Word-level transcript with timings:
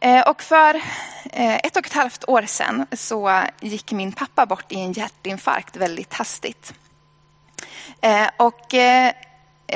Eh, 0.00 0.20
och 0.20 0.42
för 0.42 0.74
eh, 1.32 1.56
ett 1.56 1.76
och 1.76 1.86
ett 1.86 1.92
halvt 1.92 2.24
år 2.28 2.42
sedan 2.42 2.86
så 2.92 3.42
gick 3.60 3.92
min 3.92 4.12
pappa 4.12 4.46
bort 4.46 4.72
i 4.72 4.80
en 4.80 4.92
hjärtinfarkt 4.92 5.76
väldigt 5.76 6.14
hastigt. 6.14 6.74
Eh, 8.00 8.28
och 8.36 8.74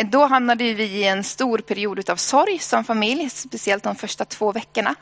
då 0.05 0.27
hamnade 0.27 0.75
vi 0.75 0.85
i 0.85 1.05
en 1.05 1.25
stor 1.25 1.59
period 1.59 2.11
av 2.11 2.17
sorg 2.17 2.59
som 2.59 2.85
familj, 2.85 3.31
speciellt 3.31 3.83
de 3.83 3.95
första 3.95 4.25
två 4.25 4.53
veckorna. 4.53 4.95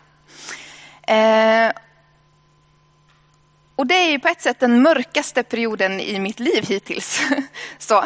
Och 3.76 3.86
det 3.86 3.94
är 3.94 4.10
ju 4.10 4.18
på 4.18 4.28
ett 4.28 4.42
sätt 4.42 4.60
den 4.60 4.82
mörkaste 4.82 5.42
perioden 5.42 6.00
i 6.00 6.18
mitt 6.18 6.40
liv 6.40 6.64
hittills. 6.68 7.20
Så, 7.78 8.04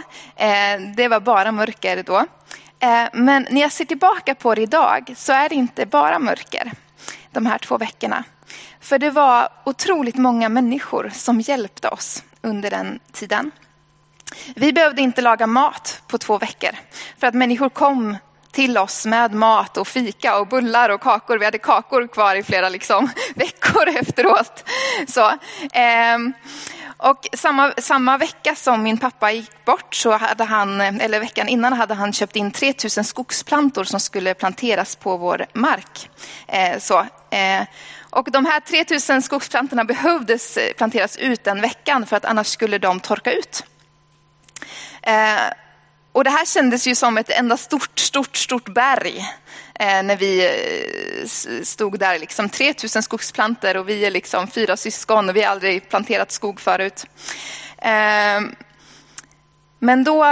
det 0.97 1.09
var 1.09 1.21
bara 1.21 1.53
mörker 1.53 2.03
då. 2.03 2.27
Men 3.13 3.47
när 3.51 3.61
jag 3.61 3.73
ser 3.73 3.85
tillbaka 3.85 4.35
på 4.35 4.55
det 4.55 4.63
idag 4.63 5.15
så 5.17 5.33
är 5.33 5.49
det 5.49 5.55
inte 5.55 5.87
bara 5.87 6.19
mörker 6.19 6.73
de 7.35 7.47
här 7.47 7.59
två 7.59 7.79
veckorna. 7.79 8.25
För 8.81 8.99
det 8.99 9.11
var 9.11 9.49
otroligt 9.65 10.17
många 10.17 10.49
människor 10.49 11.11
som 11.15 11.41
hjälpte 11.41 11.89
oss 11.89 12.23
under 12.43 12.71
den 12.71 13.01
tiden. 13.13 13.51
Vi 14.57 14.73
behövde 14.73 15.03
inte 15.03 15.23
laga 15.23 15.47
mat 15.47 16.03
på 16.07 16.19
två 16.19 16.39
veckor 16.39 16.71
för 17.19 17.27
att 17.27 17.35
människor 17.35 17.69
kom 17.69 18.17
till 18.53 18.79
oss 18.79 19.07
med 19.07 19.35
mat 19.35 19.77
och 19.77 19.89
fika 19.89 20.39
och 20.39 20.49
bullar 20.49 20.89
och 20.89 21.01
kakor. 21.01 21.39
Vi 21.39 21.45
hade 21.45 21.59
kakor 21.59 22.07
kvar 22.07 22.37
i 22.37 22.43
flera 22.43 22.69
liksom, 22.69 23.11
veckor 23.35 23.89
efteråt. 23.89 24.65
Så, 25.09 25.29
eh, 25.73 26.19
och 26.97 27.29
samma, 27.33 27.73
samma 27.79 28.19
vecka 28.19 28.55
som 28.55 28.83
min 28.83 28.99
pappa 28.99 29.33
gick 29.33 29.65
bort, 29.65 29.95
så 29.95 30.13
hade 30.13 30.45
han, 30.45 30.81
eller 30.81 31.21
veckan 31.21 31.49
innan 31.49 31.73
hade 31.73 31.95
han 31.95 32.13
köpt 32.13 32.37
in 32.37 32.51
3000 32.51 33.05
skogsplantor 33.05 33.85
som 33.85 34.01
skulle 34.01 34.35
planteras 34.35 34.97
på 34.97 35.17
vår 35.17 35.47
mark. 35.53 36.11
Eh, 36.47 36.79
så, 36.79 37.07
Eh, 37.35 37.67
och 38.11 38.31
de 38.31 38.47
här 38.47 38.61
3000 38.61 39.23
skogsplantorna 39.23 39.85
behövdes 39.85 40.57
eh, 40.57 40.73
planteras 40.73 41.17
ut 41.17 41.45
den 41.45 41.61
veckan 41.61 42.07
för 42.07 42.17
att 42.17 42.25
annars 42.25 42.47
skulle 42.47 42.79
de 42.79 43.01
torka 43.01 43.33
ut. 43.33 43.65
Eh, 45.03 45.53
och 46.13 46.25
det 46.25 46.31
här 46.31 46.45
kändes 46.45 46.87
ju 46.87 46.95
som 46.95 47.19
ett 47.19 47.31
enda 47.31 47.57
stort, 47.57 47.99
stort, 47.99 48.37
stort 48.37 48.75
berg 48.75 49.25
när 49.79 50.17
vi 50.17 50.51
stod 51.65 51.99
där. 51.99 52.19
Liksom 52.19 52.49
3000 52.49 53.03
skogsplanter 53.03 53.77
och 53.77 53.89
vi 53.89 54.05
är 54.05 54.11
liksom 54.11 54.47
fyra 54.47 54.77
syskon 54.77 55.29
och 55.29 55.37
vi 55.37 55.43
har 55.43 55.51
aldrig 55.51 55.89
planterat 55.89 56.33
skog 56.33 56.61
förut. 56.61 57.07
Men 59.79 60.05
då, 60.05 60.25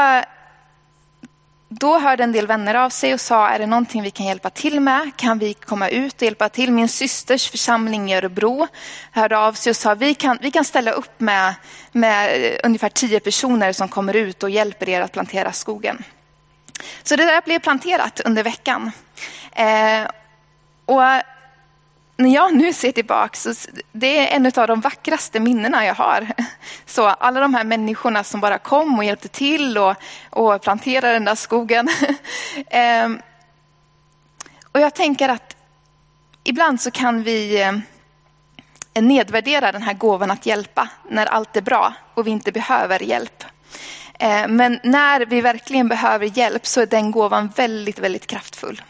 då 1.79 1.99
hörde 1.99 2.23
en 2.23 2.33
del 2.33 2.47
vänner 2.47 2.75
av 2.75 2.91
sig 2.91 3.15
och 3.15 3.21
sa, 3.21 3.49
är 3.49 3.59
det 3.59 3.67
någonting 3.67 4.03
vi 4.03 4.11
kan 4.11 4.27
hjälpa 4.27 4.51
till 4.51 4.81
med? 4.81 5.11
Kan 5.17 5.39
vi 5.39 5.55
komma 5.55 5.89
ut 5.89 6.15
och 6.15 6.23
hjälpa 6.23 6.49
till? 6.49 6.73
Min 6.73 6.89
systers 6.89 7.51
församling 7.51 8.13
i 8.13 8.17
Örebro 8.17 8.69
hörde 9.13 9.39
av 9.39 9.53
sig 9.53 9.71
och 9.71 9.77
sa, 9.77 9.95
vi 9.95 10.15
kan, 10.15 10.39
vi 10.41 10.51
kan 10.51 10.65
ställa 10.65 10.91
upp 10.91 11.21
med, 11.21 11.55
med 11.93 12.45
eh, 12.45 12.59
ungefär 12.65 12.89
tio 12.89 13.21
personer 13.21 13.73
som 13.73 13.89
kommer 13.89 14.17
ut 14.17 14.43
och 14.43 14.51
hjälper 14.51 14.89
er 14.89 15.01
att 15.01 15.13
plantera 15.13 15.53
skogen. 15.53 16.05
Så 17.03 17.17
det 17.17 17.25
där 17.25 17.43
blev 17.45 17.59
planterat 17.59 18.21
under 18.21 18.43
veckan. 18.43 18.93
Eh, 19.53 20.11
och 20.87 21.03
när 22.23 22.35
jag 22.35 22.57
nu 22.57 22.73
ser 22.73 22.93
tillbaka 22.93 23.37
så 23.37 23.71
det 23.93 24.19
är 24.19 24.37
en 24.37 24.47
av 24.47 24.69
de 24.69 24.81
vackraste 24.81 25.41
minnena 25.41 25.87
jag 25.87 25.95
har. 25.95 26.29
Så 26.87 27.07
alla 27.07 27.41
de 27.41 27.55
här 27.55 27.65
människorna 27.65 28.25
som 28.25 28.41
bara 28.41 28.59
kom 28.59 28.99
och 28.99 29.05
hjälpte 29.05 29.29
till 29.29 29.79
och, 29.79 29.97
och 30.31 30.63
planterade 30.63 31.13
den 31.13 31.25
där 31.25 31.35
skogen. 31.35 31.89
ehm, 32.71 33.21
och 34.73 34.81
jag 34.81 34.95
tänker 34.95 35.29
att 35.29 35.57
ibland 36.45 36.81
så 36.81 36.91
kan 36.91 37.23
vi 37.23 37.63
eh, 37.63 39.03
nedvärdera 39.03 39.73
den 39.73 39.83
här 39.83 39.95
gåvan 39.95 40.31
att 40.31 40.47
hjälpa 40.47 40.89
när 41.09 41.27
allt 41.27 41.57
är 41.57 41.63
bra 41.63 41.95
och 42.15 42.27
vi 42.27 42.31
inte 42.31 42.53
behöver 42.53 43.03
hjälp. 43.03 43.45
Eh, 44.23 44.49
men 44.49 44.81
när 44.83 45.27
vi 45.27 45.41
verkligen 45.41 45.89
behöver 45.89 46.39
hjälp 46.39 46.67
så 46.67 46.81
är 46.81 46.87
den 46.87 47.11
gåvan 47.11 47.53
väldigt, 47.57 47.99
väldigt 47.99 48.27
kraftfull. 48.27 48.83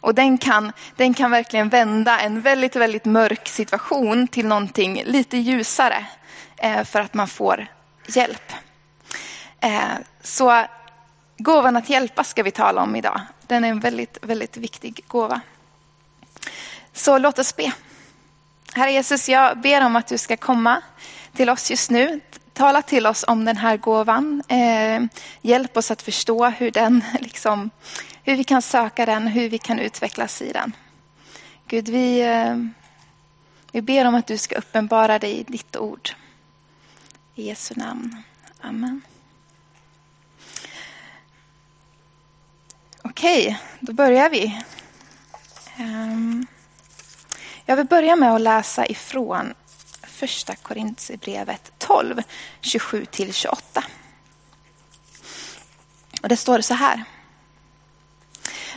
Och 0.00 0.14
den 0.14 0.38
kan, 0.38 0.72
den 0.96 1.14
kan 1.14 1.30
verkligen 1.30 1.68
vända 1.68 2.20
en 2.20 2.40
väldigt, 2.40 2.76
väldigt 2.76 3.04
mörk 3.04 3.48
situation 3.48 4.28
till 4.28 4.46
någonting 4.46 5.02
lite 5.04 5.36
ljusare 5.36 6.06
eh, 6.56 6.84
för 6.84 7.00
att 7.00 7.14
man 7.14 7.28
får 7.28 7.66
hjälp. 8.06 8.52
Eh, 9.60 9.82
så 10.22 10.64
gåvan 11.38 11.76
att 11.76 11.88
hjälpa 11.88 12.24
ska 12.24 12.42
vi 12.42 12.50
tala 12.50 12.82
om 12.82 12.96
idag. 12.96 13.20
Den 13.46 13.64
är 13.64 13.68
en 13.68 13.80
väldigt, 13.80 14.18
väldigt 14.22 14.56
viktig 14.56 15.04
gåva. 15.06 15.40
Så 16.92 17.18
låt 17.18 17.38
oss 17.38 17.56
be. 17.56 17.72
Herre 18.74 18.92
Jesus, 18.92 19.28
jag 19.28 19.60
ber 19.60 19.86
om 19.86 19.96
att 19.96 20.06
du 20.06 20.18
ska 20.18 20.36
komma 20.36 20.82
till 21.32 21.50
oss 21.50 21.70
just 21.70 21.90
nu. 21.90 22.20
Tala 22.52 22.82
till 22.82 23.06
oss 23.06 23.24
om 23.28 23.44
den 23.44 23.56
här 23.56 23.76
gåvan. 23.76 24.42
Eh, 24.48 25.02
hjälp 25.40 25.76
oss 25.76 25.90
att 25.90 26.02
förstå 26.02 26.48
hur, 26.48 26.70
den, 26.70 27.04
liksom, 27.20 27.70
hur 28.22 28.36
vi 28.36 28.44
kan 28.44 28.62
söka 28.62 29.06
den, 29.06 29.26
hur 29.26 29.48
vi 29.48 29.58
kan 29.58 29.78
utvecklas 29.78 30.42
i 30.42 30.52
den. 30.52 30.72
Gud, 31.66 31.88
vi, 31.88 32.20
eh, 32.20 32.56
vi 33.72 33.82
ber 33.82 34.04
om 34.04 34.14
att 34.14 34.26
du 34.26 34.38
ska 34.38 34.54
uppenbara 34.54 35.18
dig 35.18 35.38
i 35.38 35.42
ditt 35.42 35.76
ord. 35.76 36.10
I 37.34 37.46
Jesu 37.46 37.74
namn. 37.76 38.22
Amen. 38.60 39.00
Okej, 43.02 43.60
då 43.80 43.92
börjar 43.92 44.30
vi. 44.30 44.62
Um, 45.78 46.46
jag 47.66 47.76
vill 47.76 47.86
börja 47.86 48.16
med 48.16 48.34
att 48.34 48.40
läsa 48.40 48.86
ifrån 48.86 49.54
första 50.22 50.54
Korintierbrevet 50.56 51.72
12, 51.78 52.22
27-28. 52.60 53.84
Och 56.22 56.28
det 56.28 56.36
står 56.36 56.60
så 56.60 56.74
här. 56.74 57.04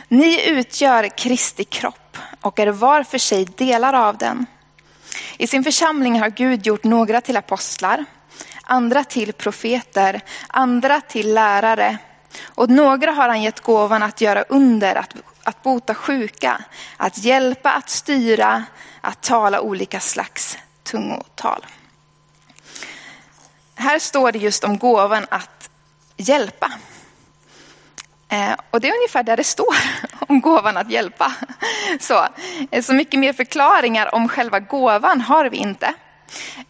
Ni 0.08 0.48
utgör 0.48 1.18
Kristi 1.18 1.64
kropp 1.64 2.18
och 2.40 2.58
är 2.58 2.66
var 2.66 3.02
för 3.02 3.18
sig 3.18 3.44
delar 3.44 3.94
av 3.94 4.16
den. 4.16 4.46
I 5.38 5.46
sin 5.46 5.64
församling 5.64 6.20
har 6.20 6.28
Gud 6.28 6.66
gjort 6.66 6.84
några 6.84 7.20
till 7.20 7.36
apostlar, 7.36 8.04
andra 8.62 9.04
till 9.04 9.32
profeter, 9.32 10.20
andra 10.48 11.00
till 11.00 11.34
lärare 11.34 11.98
och 12.42 12.70
några 12.70 13.10
har 13.10 13.28
han 13.28 13.42
gett 13.42 13.60
gåvan 13.60 14.02
att 14.02 14.20
göra 14.20 14.42
under, 14.42 14.94
att, 14.94 15.14
att 15.42 15.62
bota 15.62 15.94
sjuka, 15.94 16.64
att 16.96 17.18
hjälpa, 17.18 17.72
att 17.72 17.90
styra, 17.90 18.64
att 19.00 19.22
tala 19.22 19.60
olika 19.60 20.00
slags 20.00 20.58
tungotal. 20.86 21.66
Här 23.74 23.98
står 23.98 24.32
det 24.32 24.38
just 24.38 24.64
om 24.64 24.78
gåvan 24.78 25.26
att 25.28 25.70
hjälpa. 26.16 26.72
Eh, 28.28 28.52
och 28.70 28.80
det 28.80 28.88
är 28.88 28.94
ungefär 28.94 29.22
där 29.22 29.36
det 29.36 29.44
står 29.44 29.76
om 30.28 30.40
gåvan 30.40 30.76
att 30.76 30.90
hjälpa. 30.90 31.32
Så, 32.00 32.26
eh, 32.70 32.82
så 32.82 32.94
mycket 32.94 33.20
mer 33.20 33.32
förklaringar 33.32 34.14
om 34.14 34.28
själva 34.28 34.60
gåvan 34.60 35.20
har 35.20 35.44
vi 35.50 35.56
inte. 35.56 35.94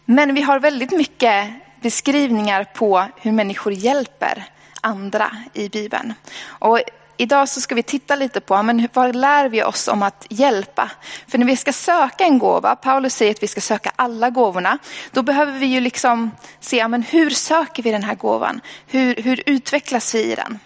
Men 0.05 0.33
vi 0.33 0.41
har 0.41 0.59
väldigt 0.59 0.91
mycket 0.91 1.53
beskrivningar 1.81 2.63
på 2.63 3.05
hur 3.15 3.31
människor 3.31 3.73
hjälper 3.73 4.45
andra 4.81 5.31
i 5.53 5.69
Bibeln. 5.69 6.13
Och 6.47 6.79
idag 7.17 7.49
så 7.49 7.61
ska 7.61 7.75
vi 7.75 7.83
titta 7.83 8.15
lite 8.15 8.41
på 8.41 8.63
men 8.63 8.87
vad 8.93 9.15
lär 9.15 9.49
vi 9.49 9.63
oss 9.63 9.87
om 9.87 10.03
att 10.03 10.25
hjälpa. 10.29 10.91
För 11.27 11.37
när 11.37 11.45
vi 11.45 11.55
ska 11.55 11.73
söka 11.73 12.23
en 12.23 12.39
gåva, 12.39 12.75
Paulus 12.75 13.15
säger 13.15 13.31
att 13.31 13.43
vi 13.43 13.47
ska 13.47 13.61
söka 13.61 13.91
alla 13.95 14.29
gåvorna, 14.29 14.77
då 15.11 15.21
behöver 15.21 15.59
vi 15.59 15.65
ju 15.65 15.79
liksom 15.79 16.31
se 16.59 16.87
men 16.87 17.03
hur 17.03 17.29
söker 17.29 17.83
vi 17.83 17.91
den 17.91 18.03
här 18.03 18.15
gåvan? 18.15 18.61
Hur, 18.87 19.15
hur 19.15 19.43
utvecklas 19.45 20.15
vi 20.15 20.31
i 20.31 20.35
den? 20.35 20.59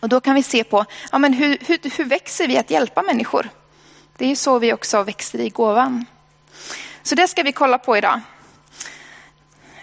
Och 0.00 0.08
då 0.08 0.20
kan 0.20 0.34
vi 0.34 0.42
se 0.42 0.64
på 0.64 0.84
ja, 1.12 1.18
men 1.18 1.32
hur, 1.32 1.58
hur, 1.66 1.96
hur 1.96 2.04
växer 2.04 2.48
vi 2.48 2.58
att 2.58 2.70
hjälpa 2.70 3.02
människor? 3.02 3.48
Det 4.16 4.24
är 4.24 4.28
ju 4.28 4.36
så 4.36 4.58
vi 4.58 4.72
också 4.72 5.02
växer 5.02 5.38
i 5.38 5.48
gåvan. 5.48 6.06
Så 7.02 7.14
det 7.14 7.28
ska 7.28 7.42
vi 7.42 7.52
kolla 7.52 7.78
på 7.78 7.96
idag. 7.96 8.20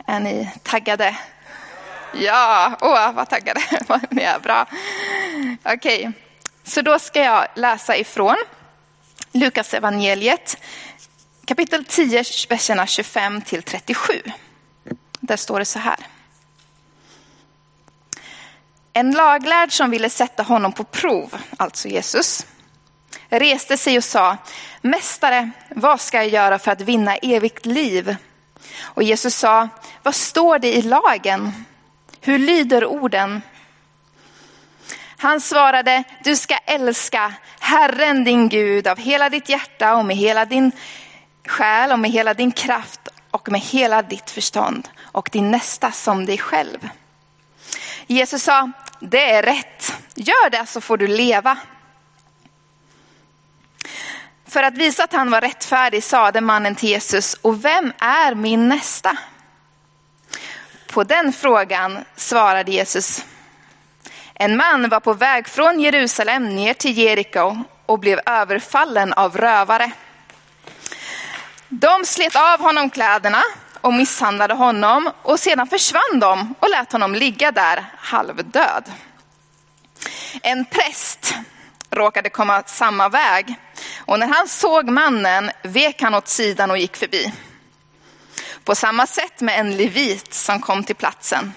Är 0.06 0.20
ni 0.20 0.50
taggade? 0.64 1.18
Ja, 2.14 2.78
åh 2.82 3.12
vad 3.12 3.30
taggade, 3.30 3.62
ni 4.10 4.22
är 4.22 4.40
bra. 4.40 4.66
Okej, 5.64 6.00
okay. 6.00 6.12
så 6.64 6.82
då 6.82 7.00
ska 7.00 7.22
jag 7.22 7.48
läsa 7.56 7.98
ifrån 7.98 8.36
Lukas 9.32 9.74
evangeliet 9.74 10.58
kapitel 11.46 11.86
10, 11.86 12.24
verserna 12.50 12.88
25 12.88 13.42
till 13.42 13.64
37. 13.64 14.14
Där 15.20 15.38
står 15.38 15.60
det 15.60 15.66
så 15.66 15.80
här. 15.80 15.98
En 18.94 19.12
laglärd 19.12 19.72
som 19.72 19.92
ville 19.92 20.10
sätta 20.10 20.44
honom 20.44 20.72
på 20.72 20.84
prov, 20.84 21.38
alltså 21.58 21.88
Jesus, 21.88 22.46
reste 23.30 23.78
sig 23.78 23.98
och 23.98 24.04
sa, 24.04 24.38
Mästare, 24.82 25.52
vad 25.70 26.02
ska 26.02 26.18
jag 26.18 26.28
göra 26.28 26.60
för 26.60 26.72
att 26.72 26.82
vinna 26.82 27.16
evigt 27.16 27.66
liv? 27.66 28.16
Och 28.82 29.04
Jesus 29.04 29.36
sa, 29.36 29.70
vad 30.04 30.16
står 30.16 30.60
det 30.60 30.74
i 30.78 30.82
lagen? 30.82 31.66
Hur 32.22 32.40
lyder 32.40 32.86
orden? 32.86 33.42
Han 35.18 35.42
svarade, 35.42 36.04
du 36.24 36.36
ska 36.36 36.58
älska 36.58 37.34
Herren 37.60 38.24
din 38.24 38.50
Gud 38.50 38.88
av 38.88 38.98
hela 38.98 39.30
ditt 39.30 39.50
hjärta 39.50 39.96
och 39.96 40.06
med 40.06 40.16
hela 40.16 40.46
din 40.46 40.72
själ 41.48 41.92
och 41.92 42.00
med 42.00 42.12
hela 42.12 42.34
din 42.34 42.52
kraft 42.52 43.08
och 43.32 43.52
med 43.52 43.62
hela 43.62 44.02
ditt 44.02 44.30
förstånd 44.30 44.90
och 45.02 45.30
din 45.32 45.52
nästa 45.52 45.92
som 45.92 46.26
dig 46.26 46.38
själv. 46.38 46.90
Jesus 48.08 48.44
sa, 48.44 48.72
det 49.00 49.32
är 49.32 49.44
rätt, 49.44 49.94
gör 50.16 50.50
det 50.50 50.66
så 50.66 50.82
får 50.82 50.98
du 50.98 51.08
leva. 51.08 51.58
För 54.48 54.64
att 54.64 54.78
visa 54.78 55.04
att 55.04 55.14
han 55.14 55.32
var 55.32 55.42
rättfärdig 55.42 56.04
sade 56.04 56.42
mannen 56.42 56.76
till 56.76 56.90
Jesus, 56.90 57.34
och 57.34 57.66
vem 57.66 57.94
är 58.00 58.36
min 58.36 58.70
nästa? 58.70 59.18
På 60.92 61.04
den 61.04 61.34
frågan 61.34 62.06
svarade 62.16 62.72
Jesus, 62.72 63.26
en 64.34 64.58
man 64.58 64.90
var 64.90 65.00
på 65.00 65.14
väg 65.14 65.48
från 65.48 65.80
Jerusalem 65.80 66.56
ner 66.56 66.74
till 66.74 66.98
Jeriko 66.98 67.64
och 67.86 68.00
blev 68.00 68.20
överfallen 68.26 69.14
av 69.14 69.38
rövare. 69.38 69.92
De 71.70 72.06
slet 72.06 72.36
av 72.36 72.60
honom 72.60 72.90
kläderna 72.90 73.42
och 73.82 73.94
misshandlade 73.94 74.54
honom 74.54 75.12
och 75.22 75.40
sedan 75.40 75.68
försvann 75.68 76.20
de 76.20 76.56
och 76.60 76.70
lät 76.70 76.92
honom 76.92 77.16
ligga 77.16 77.52
där 77.52 77.86
halvdöd. 77.98 78.84
En 80.42 80.66
präst 80.66 81.36
råkade 81.92 82.30
komma 82.30 82.64
samma 82.66 83.10
väg 83.10 83.56
och 83.98 84.20
när 84.20 84.28
han 84.28 84.48
såg 84.48 84.90
mannen 84.90 85.52
vek 85.64 86.02
han 86.02 86.16
åt 86.16 86.28
sidan 86.28 86.72
och 86.72 86.78
gick 86.78 86.98
förbi. 86.98 87.34
På 88.70 88.76
samma 88.76 89.08
sätt 89.08 89.42
med 89.42 89.60
en 89.60 89.78
levit 89.78 90.34
som 90.34 90.62
kom 90.62 90.84
till 90.84 90.96
platsen. 90.96 91.54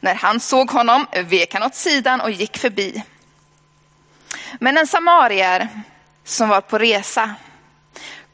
När 0.00 0.14
han 0.14 0.40
såg 0.40 0.70
honom 0.70 1.06
vek 1.24 1.54
han 1.54 1.62
åt 1.62 1.74
sidan 1.74 2.20
och 2.20 2.30
gick 2.30 2.58
förbi. 2.58 3.02
Men 4.58 4.76
en 4.76 4.86
samarier 4.86 5.68
som 6.24 6.48
var 6.48 6.60
på 6.60 6.78
resa 6.78 7.34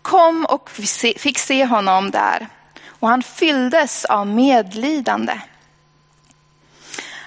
kom 0.03 0.45
och 0.45 0.71
fick 1.17 1.39
se 1.39 1.65
honom 1.65 2.11
där 2.11 2.49
och 2.89 3.09
han 3.09 3.23
fylldes 3.23 4.05
av 4.05 4.27
medlidande. 4.27 5.41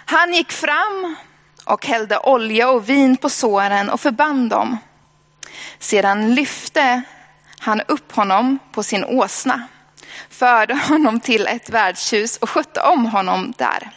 Han 0.06 0.34
gick 0.34 0.52
fram 0.52 1.16
och 1.66 1.86
hällde 1.86 2.20
olja 2.20 2.70
och 2.70 2.90
vin 2.90 3.18
på 3.18 3.30
såren 3.30 3.90
och 3.90 4.02
förband 4.02 4.50
dem. 4.50 4.78
Sedan 5.80 6.36
lyfte 6.36 7.02
han 7.60 7.82
upp 7.82 8.12
honom 8.12 8.60
på 8.72 8.84
sin 8.84 9.06
åsna, 9.06 9.68
förde 10.30 10.76
honom 10.76 11.20
till 11.20 11.48
ett 11.48 11.70
värdshus 11.70 12.38
och 12.38 12.50
skötte 12.50 12.82
om 12.82 13.06
honom 13.06 13.54
där. 13.58 13.92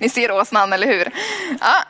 Ni 0.00 0.08
ser 0.08 0.30
åsnan, 0.30 0.72
eller 0.72 0.86
hur? 0.86 1.12
Ja. 1.60 1.84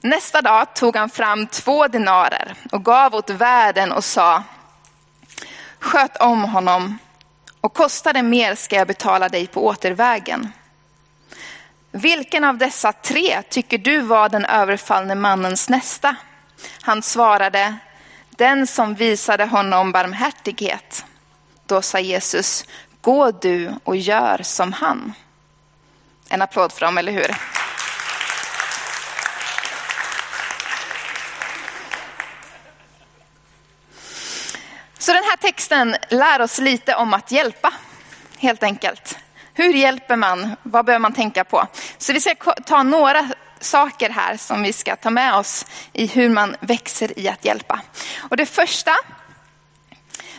Nästa 0.00 0.42
dag 0.42 0.74
tog 0.74 0.96
han 0.96 1.10
fram 1.10 1.46
två 1.46 1.88
denarer 1.88 2.54
och 2.72 2.84
gav 2.84 3.14
åt 3.14 3.30
värden 3.30 3.92
och 3.92 4.04
sa, 4.04 4.42
sköt 5.78 6.16
om 6.16 6.44
honom 6.44 6.98
och 7.60 7.74
kostar 7.74 8.12
det 8.12 8.22
mer 8.22 8.54
ska 8.54 8.76
jag 8.76 8.86
betala 8.86 9.28
dig 9.28 9.46
på 9.46 9.66
återvägen. 9.66 10.52
Vilken 11.90 12.44
av 12.44 12.58
dessa 12.58 12.92
tre 12.92 13.42
tycker 13.42 13.78
du 13.78 14.00
var 14.00 14.28
den 14.28 14.44
överfallne 14.44 15.14
mannens 15.14 15.68
nästa? 15.68 16.16
Han 16.82 17.02
svarade, 17.02 17.76
den 18.30 18.66
som 18.66 18.94
visade 18.94 19.44
honom 19.44 19.92
barmhärtighet. 19.92 21.04
Då 21.66 21.82
sa 21.82 21.98
Jesus, 21.98 22.64
gå 23.00 23.30
du 23.30 23.74
och 23.84 23.96
gör 23.96 24.40
som 24.42 24.72
han. 24.72 25.12
En 26.28 26.42
applåd 26.42 26.72
för 26.72 26.80
dem, 26.80 26.98
eller 26.98 27.12
hur? 27.12 27.36
Så 34.98 35.12
den 35.12 35.24
här 35.24 35.36
texten 35.36 35.96
lär 36.10 36.40
oss 36.40 36.58
lite 36.58 36.94
om 36.94 37.14
att 37.14 37.32
hjälpa, 37.32 37.72
helt 38.38 38.62
enkelt. 38.62 39.18
Hur 39.54 39.72
hjälper 39.72 40.16
man? 40.16 40.56
Vad 40.62 40.84
behöver 40.84 41.02
man 41.02 41.12
tänka 41.12 41.44
på? 41.44 41.66
Så 41.98 42.12
vi 42.12 42.20
ska 42.20 42.34
ta 42.66 42.82
några 42.82 43.28
saker 43.64 44.10
här 44.10 44.36
som 44.36 44.62
vi 44.62 44.72
ska 44.72 44.96
ta 44.96 45.10
med 45.10 45.34
oss 45.34 45.66
i 45.92 46.06
hur 46.06 46.28
man 46.28 46.56
växer 46.60 47.18
i 47.18 47.28
att 47.28 47.44
hjälpa. 47.44 47.80
Och 48.18 48.36
det 48.36 48.46
första, 48.46 48.92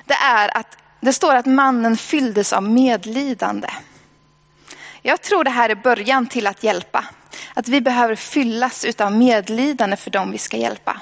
det 0.05 0.13
är 0.13 0.57
att 0.57 0.77
det 0.99 1.13
står 1.13 1.35
att 1.35 1.45
mannen 1.45 1.97
fylldes 1.97 2.53
av 2.53 2.63
medlidande. 2.63 3.67
Jag 5.01 5.21
tror 5.21 5.43
det 5.43 5.49
här 5.49 5.69
är 5.69 5.75
början 5.75 6.27
till 6.27 6.47
att 6.47 6.63
hjälpa. 6.63 7.05
Att 7.53 7.67
vi 7.67 7.81
behöver 7.81 8.15
fyllas 8.15 8.85
av 8.99 9.11
medlidande 9.11 9.95
för 9.95 10.11
dem 10.11 10.31
vi 10.31 10.37
ska 10.37 10.57
hjälpa. 10.57 11.01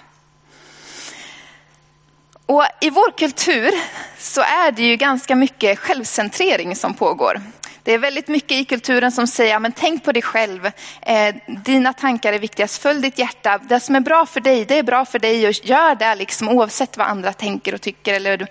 Och 2.45 2.65
I 2.81 2.89
vår 2.89 3.17
kultur 3.17 3.71
så 4.17 4.41
är 4.41 4.71
det 4.71 4.83
ju 4.83 4.95
ganska 4.95 5.35
mycket 5.35 5.79
självcentrering 5.79 6.75
som 6.75 6.93
pågår. 6.93 7.41
Det 7.83 7.91
är 7.91 7.97
väldigt 7.97 8.27
mycket 8.27 8.51
i 8.51 8.65
kulturen 8.65 9.11
som 9.11 9.27
säger, 9.27 9.59
men 9.59 9.71
tänk 9.71 10.03
på 10.03 10.11
dig 10.11 10.21
själv. 10.21 10.71
Eh, 11.01 11.35
dina 11.47 11.93
tankar 11.93 12.33
är 12.33 12.39
viktigast, 12.39 12.81
följ 12.81 13.01
ditt 13.01 13.19
hjärta. 13.19 13.57
Det 13.57 13.79
som 13.79 13.95
är 13.95 13.99
bra 13.99 14.25
för 14.25 14.39
dig, 14.39 14.65
det 14.65 14.77
är 14.77 14.83
bra 14.83 15.05
för 15.05 15.19
dig 15.19 15.47
och 15.47 15.53
gör 15.65 15.95
det 15.95 16.15
liksom, 16.15 16.49
oavsett 16.49 16.97
vad 16.97 17.07
andra 17.07 17.33
tänker 17.33 17.73
och 17.73 17.81
tycker 17.81 18.13
eller 18.13 18.47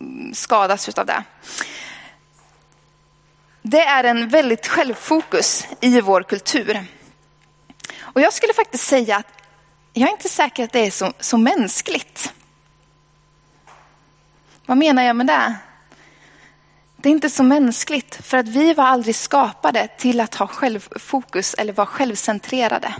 mm, 0.00 0.34
skadas 0.34 0.88
av 0.88 1.06
det. 1.06 1.22
Det 3.62 3.82
är 3.82 4.04
en 4.04 4.28
väldigt 4.28 4.66
självfokus 4.66 5.66
i 5.80 6.00
vår 6.00 6.22
kultur. 6.22 6.84
Och 8.00 8.20
jag 8.20 8.32
skulle 8.32 8.52
faktiskt 8.52 8.84
säga 8.84 9.16
att 9.16 9.26
jag 9.92 10.08
är 10.08 10.12
inte 10.12 10.28
säker 10.28 10.64
att 10.64 10.72
det 10.72 10.86
är 10.86 10.90
så, 10.90 11.12
så 11.20 11.38
mänskligt. 11.38 12.32
Vad 14.66 14.78
menar 14.78 15.02
jag 15.02 15.16
med 15.16 15.26
det? 15.26 15.54
Det 17.06 17.10
är 17.10 17.12
inte 17.12 17.30
så 17.30 17.42
mänskligt 17.42 18.26
för 18.26 18.36
att 18.38 18.48
vi 18.48 18.74
var 18.74 18.84
aldrig 18.84 19.14
skapade 19.14 19.88
till 19.98 20.20
att 20.20 20.34
ha 20.34 20.46
självfokus 20.46 21.54
eller 21.54 21.72
vara 21.72 21.86
självcentrerade. 21.86 22.94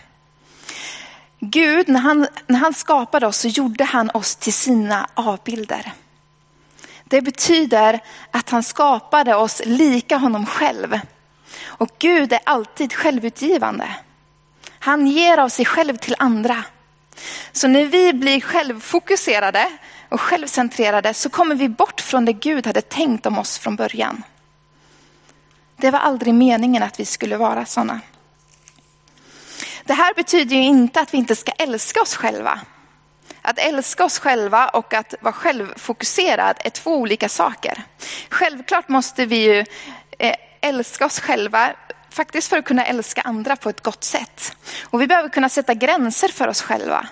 Gud, 1.41 1.89
när 1.89 2.01
han, 2.01 2.27
när 2.47 2.59
han 2.59 2.75
skapade 2.75 3.27
oss 3.27 3.39
så 3.39 3.49
gjorde 3.49 3.85
han 3.85 4.11
oss 4.11 4.37
till 4.37 4.53
sina 4.53 5.09
avbilder. 5.15 5.93
Det 7.05 7.23
betyder 7.23 8.01
att 8.31 8.51
han 8.51 8.63
skapade 8.63 9.35
oss 9.35 9.63
lika 9.65 10.17
honom 10.17 10.47
själv. 10.47 11.01
Och 11.65 11.91
Gud 11.99 12.33
är 12.33 12.41
alltid 12.45 12.93
självutgivande. 12.93 13.97
Han 14.79 15.07
ger 15.07 15.39
av 15.39 15.49
sig 15.49 15.65
själv 15.65 15.97
till 15.97 16.17
andra. 16.19 16.65
Så 17.53 17.69
när 17.69 17.85
vi 17.85 18.13
blir 18.13 18.41
självfokuserade 18.41 19.71
och 20.09 20.21
självcentrerade 20.21 21.15
så 21.15 21.31
kommer 21.31 21.55
vi 21.55 21.69
bort 21.69 22.01
från 22.01 22.25
det 22.25 22.33
Gud 22.33 22.67
hade 22.67 22.81
tänkt 22.81 23.27
om 23.27 23.39
oss 23.39 23.59
från 23.59 23.77
början. 23.77 24.23
Det 25.77 25.91
var 25.91 25.99
aldrig 25.99 26.35
meningen 26.35 26.83
att 26.83 27.01
vi 27.01 27.05
skulle 27.05 27.37
vara 27.37 27.67
sådana. 27.67 28.01
Det 29.85 29.95
här 29.95 30.15
betyder 30.15 30.57
ju 30.57 30.63
inte 30.63 31.01
att 31.01 31.15
vi 31.15 31.19
inte 31.19 31.37
ska 31.37 31.53
älska 31.53 32.03
oss 32.03 32.17
själva. 32.17 32.61
Att 33.43 33.59
älska 33.59 34.05
oss 34.05 34.19
själva 34.19 34.69
och 34.69 34.95
att 34.95 35.15
vara 35.21 35.35
självfokuserad 35.35 36.57
är 36.65 36.71
två 36.71 36.97
olika 36.97 37.29
saker. 37.29 37.83
Självklart 38.31 38.89
måste 38.89 39.27
vi 39.27 39.37
ju 39.37 39.65
eh, 40.19 40.35
älska 40.61 41.07
oss 41.07 41.21
själva 41.21 41.73
faktiskt 42.11 42.49
för 42.49 42.59
att 42.59 42.65
kunna 42.65 42.87
älska 42.87 43.21
andra 43.21 43.57
på 43.57 43.69
ett 43.69 43.83
gott 43.83 44.05
sätt. 44.05 44.57
Och 44.85 45.01
vi 45.01 45.07
behöver 45.07 45.29
kunna 45.29 45.49
sätta 45.49 45.75
gränser 45.75 46.29
för 46.29 46.49
oss 46.49 46.63
själva. 46.63 47.09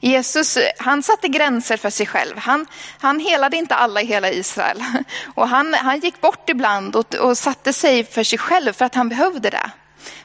Jesus 0.00 0.58
han 0.78 1.02
satte 1.02 1.28
gränser 1.28 1.76
för 1.76 1.90
sig 1.90 2.06
själv. 2.06 2.38
Han, 2.38 2.66
han 2.98 3.20
helade 3.20 3.56
inte 3.56 3.74
alla 3.74 4.02
i 4.02 4.06
hela 4.06 4.30
Israel. 4.30 4.84
Och 5.34 5.48
han, 5.48 5.74
han 5.74 6.00
gick 6.00 6.20
bort 6.20 6.50
ibland 6.50 6.96
och, 6.96 7.14
och 7.14 7.38
satte 7.38 7.72
sig 7.72 8.04
för 8.04 8.24
sig 8.24 8.38
själv 8.38 8.72
för 8.72 8.84
att 8.84 8.94
han 8.94 9.08
behövde 9.08 9.50
det. 9.50 9.70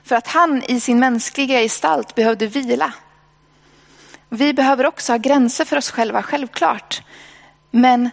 För 0.03 0.15
att 0.15 0.27
han 0.27 0.63
i 0.63 0.79
sin 0.79 0.99
mänskliga 0.99 1.59
gestalt 1.59 2.15
behövde 2.15 2.47
vila. 2.47 2.93
Vi 4.29 4.53
behöver 4.53 4.85
också 4.85 5.13
ha 5.13 5.17
gränser 5.17 5.65
för 5.65 5.77
oss 5.77 5.91
själva, 5.91 6.23
självklart. 6.23 7.01
Men, 7.71 8.09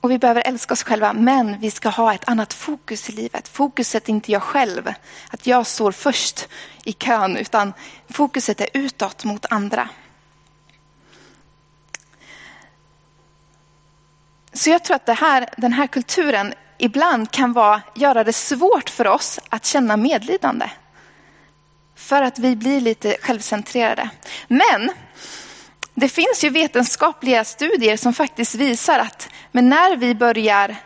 och 0.00 0.10
vi 0.10 0.18
behöver 0.18 0.42
älska 0.46 0.74
oss 0.74 0.82
själva, 0.82 1.12
men 1.12 1.60
vi 1.60 1.70
ska 1.70 1.88
ha 1.88 2.14
ett 2.14 2.28
annat 2.28 2.54
fokus 2.54 3.08
i 3.08 3.12
livet. 3.12 3.48
Fokuset 3.48 4.08
är 4.08 4.12
inte 4.12 4.32
jag 4.32 4.42
själv, 4.42 4.92
att 5.30 5.46
jag 5.46 5.66
står 5.66 5.92
först 5.92 6.48
i 6.84 6.92
kön, 6.92 7.36
utan 7.36 7.72
fokuset 8.10 8.60
är 8.60 8.68
utåt 8.74 9.24
mot 9.24 9.46
andra. 9.50 9.88
Så 14.52 14.70
jag 14.70 14.84
tror 14.84 14.96
att 14.96 15.06
det 15.06 15.12
här, 15.12 15.48
den 15.56 15.72
här 15.72 15.86
kulturen 15.86 16.54
ibland 16.78 17.30
kan 17.30 17.52
vara, 17.52 17.82
göra 17.94 18.24
det 18.24 18.32
svårt 18.32 18.90
för 18.90 19.06
oss 19.06 19.40
att 19.48 19.64
känna 19.64 19.96
medlidande. 19.96 20.70
För 21.96 22.22
att 22.22 22.38
vi 22.38 22.56
blir 22.56 22.80
lite 22.80 23.16
självcentrerade. 23.22 24.10
Men 24.48 24.90
det 25.94 26.08
finns 26.08 26.44
ju 26.44 26.50
vetenskapliga 26.50 27.44
studier 27.44 27.96
som 27.96 28.14
faktiskt 28.14 28.54
visar 28.54 28.98
att 28.98 29.28
men 29.52 29.68
när 29.68 29.96
vi 29.96 30.14
börjar 30.14 30.76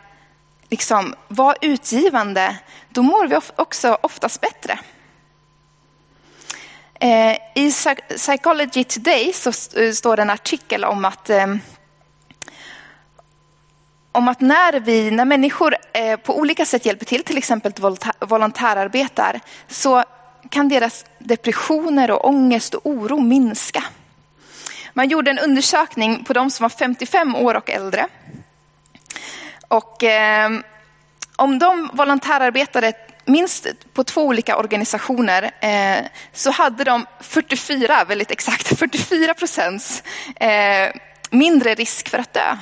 liksom 0.71 1.15
vara 1.29 1.57
utgivande, 1.61 2.57
då 2.89 3.03
mår 3.03 3.27
vi 3.27 3.39
också 3.57 3.99
oftast 4.01 4.41
bättre. 4.41 4.79
Eh, 7.01 7.37
I 7.55 7.73
Psychology 8.17 8.85
Today 8.85 9.33
så 9.33 9.53
står 9.93 10.17
det 10.17 10.23
en 10.23 10.31
artikel 10.31 10.85
om 10.85 11.05
att 11.05 11.31
eh, 11.31 11.47
om 14.17 14.29
att 14.29 14.41
när, 14.41 14.81
vi, 14.81 15.11
när 15.11 15.25
människor 15.25 15.77
eh, 15.93 16.17
på 16.17 16.39
olika 16.39 16.65
sätt 16.65 16.87
hjälper 16.87 17.05
till, 17.05 17.25
till 17.25 17.39
exempel 17.39 17.73
volontärarbetar, 18.21 19.41
så 19.69 20.05
kan 20.51 20.69
deras 20.69 21.05
depressioner 21.19 22.11
och 22.11 22.29
ångest 22.29 22.75
och 22.75 22.87
oro 22.87 23.21
minska. 23.21 23.85
Man 24.93 25.09
gjorde 25.09 25.31
en 25.31 25.39
undersökning 25.39 26.25
på 26.25 26.33
de 26.33 26.51
som 26.51 26.65
var 26.65 26.69
55 26.69 27.37
år 27.37 27.55
och 27.55 27.71
äldre. 27.71 28.07
Och 29.69 30.05
eh, 30.05 30.51
om 31.37 31.59
de 31.59 31.91
volontärarbetade 31.93 32.93
minst 33.25 33.67
på 33.93 34.05
två 34.05 34.23
olika 34.23 34.57
organisationer 34.57 35.51
eh, 35.61 36.07
så 36.33 36.51
hade 36.51 36.85
de 36.85 37.07
44, 37.21 38.05
väldigt 38.05 38.31
exakt 38.31 38.79
44 38.79 39.35
procents 39.35 40.03
eh, 40.37 40.89
mindre 41.31 41.75
risk 41.75 42.09
för 42.09 42.19
att 42.19 42.33
dö. 42.33 42.57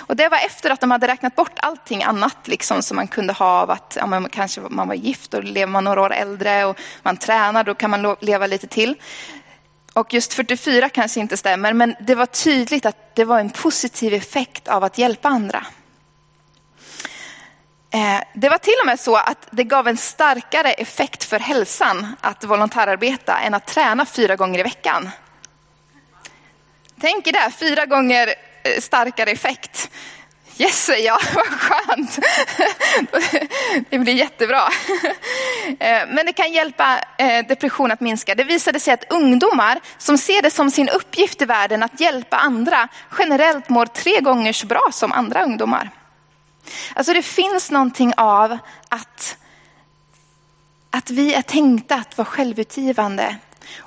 Och 0.00 0.16
det 0.16 0.28
var 0.28 0.38
efter 0.38 0.70
att 0.70 0.80
de 0.80 0.90
hade 0.90 1.08
räknat 1.08 1.36
bort 1.36 1.52
allting 1.56 2.02
annat 2.02 2.48
liksom, 2.48 2.82
som 2.82 2.96
man 2.96 3.08
kunde 3.08 3.32
ha 3.32 3.46
av 3.46 3.70
att 3.70 3.96
ja, 4.00 4.06
man, 4.06 4.28
kanske 4.28 4.60
man 4.60 4.88
var 4.88 4.94
gift 4.94 5.34
och 5.34 5.44
lever 5.44 5.72
man 5.72 5.84
några 5.84 6.02
år 6.02 6.12
äldre 6.12 6.64
och 6.64 6.78
man 7.02 7.16
tränar, 7.16 7.64
då 7.64 7.74
kan 7.74 7.90
man 7.90 8.16
leva 8.20 8.46
lite 8.46 8.66
till. 8.66 8.94
Och 9.94 10.14
just 10.14 10.34
44 10.34 10.88
kanske 10.88 11.20
inte 11.20 11.36
stämmer, 11.36 11.72
men 11.72 11.94
det 12.00 12.14
var 12.14 12.26
tydligt 12.26 12.86
att 12.86 13.14
det 13.14 13.24
var 13.24 13.40
en 13.40 13.50
positiv 13.50 14.14
effekt 14.14 14.68
av 14.68 14.84
att 14.84 14.98
hjälpa 14.98 15.28
andra. 15.28 15.66
Eh, 17.90 18.20
det 18.34 18.48
var 18.48 18.58
till 18.58 18.74
och 18.82 18.86
med 18.86 19.00
så 19.00 19.16
att 19.16 19.48
det 19.50 19.64
gav 19.64 19.88
en 19.88 19.96
starkare 19.96 20.72
effekt 20.72 21.24
för 21.24 21.38
hälsan 21.38 22.16
att 22.20 22.44
volontärarbeta 22.44 23.38
än 23.38 23.54
att 23.54 23.66
träna 23.66 24.06
fyra 24.06 24.36
gånger 24.36 24.58
i 24.58 24.62
veckan. 24.62 25.10
Tänk 27.00 27.26
er 27.26 27.32
det, 27.32 27.50
fyra 27.58 27.86
gånger 27.86 28.34
Eh, 28.64 28.80
starkare 28.80 29.30
effekt. 29.30 29.90
Yes, 30.58 30.84
säger 30.84 31.06
jag. 31.06 31.20
vad 31.34 31.46
skönt. 31.46 32.18
Det 33.90 33.98
blir 33.98 34.14
jättebra. 34.14 34.68
Eh, 35.78 36.02
men 36.08 36.26
det 36.26 36.32
kan 36.32 36.52
hjälpa 36.52 37.00
eh, 37.18 37.46
depression 37.46 37.92
att 37.92 38.00
minska. 38.00 38.34
Det 38.34 38.44
visade 38.44 38.80
sig 38.80 38.94
att 38.94 39.12
ungdomar 39.12 39.80
som 39.98 40.18
ser 40.18 40.42
det 40.42 40.50
som 40.50 40.70
sin 40.70 40.88
uppgift 40.88 41.42
i 41.42 41.44
världen 41.44 41.82
att 41.82 42.00
hjälpa 42.00 42.36
andra 42.36 42.88
generellt 43.18 43.68
mår 43.68 43.86
tre 43.86 44.20
gånger 44.20 44.52
så 44.52 44.66
bra 44.66 44.82
som 44.92 45.12
andra 45.12 45.44
ungdomar. 45.44 45.90
Alltså 46.94 47.12
det 47.12 47.22
finns 47.22 47.70
någonting 47.70 48.12
av 48.16 48.58
att, 48.88 49.36
att 50.90 51.10
vi 51.10 51.34
är 51.34 51.42
tänkta 51.42 51.94
att 51.94 52.18
vara 52.18 52.26
självutgivande. 52.26 53.36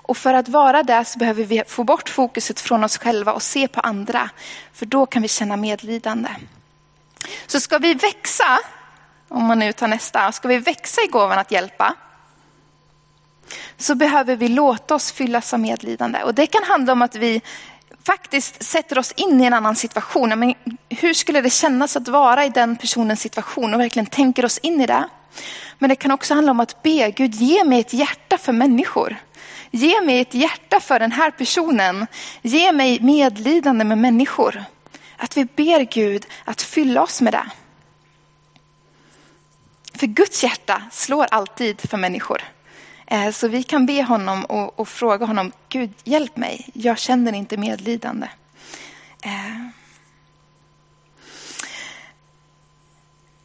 Och 0.07 0.17
för 0.17 0.33
att 0.33 0.49
vara 0.49 0.83
det 0.83 1.05
så 1.05 1.19
behöver 1.19 1.43
vi 1.43 1.63
få 1.67 1.83
bort 1.83 2.09
fokuset 2.09 2.59
från 2.59 2.83
oss 2.83 2.97
själva 2.97 3.33
och 3.33 3.41
se 3.41 3.67
på 3.67 3.79
andra. 3.79 4.29
För 4.73 4.85
då 4.85 5.05
kan 5.05 5.21
vi 5.21 5.27
känna 5.27 5.57
medlidande. 5.57 6.29
Så 7.47 7.59
ska 7.59 7.77
vi 7.77 7.93
växa, 7.93 8.59
om 9.27 9.43
man 9.45 9.59
nu 9.59 9.73
tar 9.73 9.87
nästa, 9.87 10.31
ska 10.31 10.47
vi 10.47 10.57
växa 10.57 11.01
i 11.01 11.07
gåvan 11.07 11.39
att 11.39 11.51
hjälpa, 11.51 11.95
så 13.77 13.95
behöver 13.95 14.35
vi 14.35 14.47
låta 14.47 14.95
oss 14.95 15.11
fyllas 15.11 15.53
av 15.53 15.59
medlidande. 15.59 16.23
Och 16.23 16.33
det 16.33 16.47
kan 16.47 16.63
handla 16.63 16.93
om 16.93 17.01
att 17.01 17.15
vi 17.15 17.41
faktiskt 18.07 18.63
sätter 18.63 18.97
oss 18.97 19.11
in 19.11 19.41
i 19.41 19.45
en 19.45 19.53
annan 19.53 19.75
situation. 19.75 20.39
Men 20.39 20.53
hur 20.89 21.13
skulle 21.13 21.41
det 21.41 21.49
kännas 21.49 21.95
att 21.95 22.07
vara 22.07 22.45
i 22.45 22.49
den 22.49 22.75
personens 22.75 23.21
situation 23.21 23.73
och 23.73 23.79
verkligen 23.79 24.05
tänker 24.05 24.45
oss 24.45 24.57
in 24.57 24.81
i 24.81 24.85
det. 24.85 25.09
Men 25.79 25.89
det 25.89 25.95
kan 25.95 26.11
också 26.11 26.33
handla 26.33 26.51
om 26.51 26.59
att 26.59 26.83
be 26.83 27.11
Gud 27.11 27.35
ge 27.35 27.63
mig 27.63 27.79
ett 27.79 27.93
hjärta 27.93 28.37
för 28.37 28.53
människor. 28.53 29.15
Ge 29.71 30.01
mig 30.01 30.19
ett 30.19 30.33
hjärta 30.33 30.79
för 30.79 30.99
den 30.99 31.11
här 31.11 31.31
personen. 31.31 32.07
Ge 32.41 32.71
mig 32.71 32.99
medlidande 33.01 33.85
med 33.85 33.97
människor. 33.97 34.63
Att 35.17 35.37
vi 35.37 35.45
ber 35.45 35.79
Gud 35.79 36.25
att 36.45 36.61
fylla 36.61 37.01
oss 37.01 37.21
med 37.21 37.33
det. 37.33 37.45
För 39.93 40.07
Guds 40.07 40.43
hjärta 40.43 40.81
slår 40.91 41.27
alltid 41.31 41.89
för 41.89 41.97
människor. 41.97 42.41
Eh, 43.07 43.31
så 43.31 43.47
vi 43.47 43.63
kan 43.63 43.85
be 43.85 44.03
honom 44.03 44.45
och, 44.45 44.79
och, 44.79 44.89
fråga 44.89 45.25
honom, 45.25 45.51
Gud 45.69 45.93
hjälp 46.03 46.37
mig, 46.37 46.69
jag 46.73 46.97
känner 46.97 47.33
inte 47.33 47.57
medlidande. 47.57 48.27
Eh. 49.23 49.67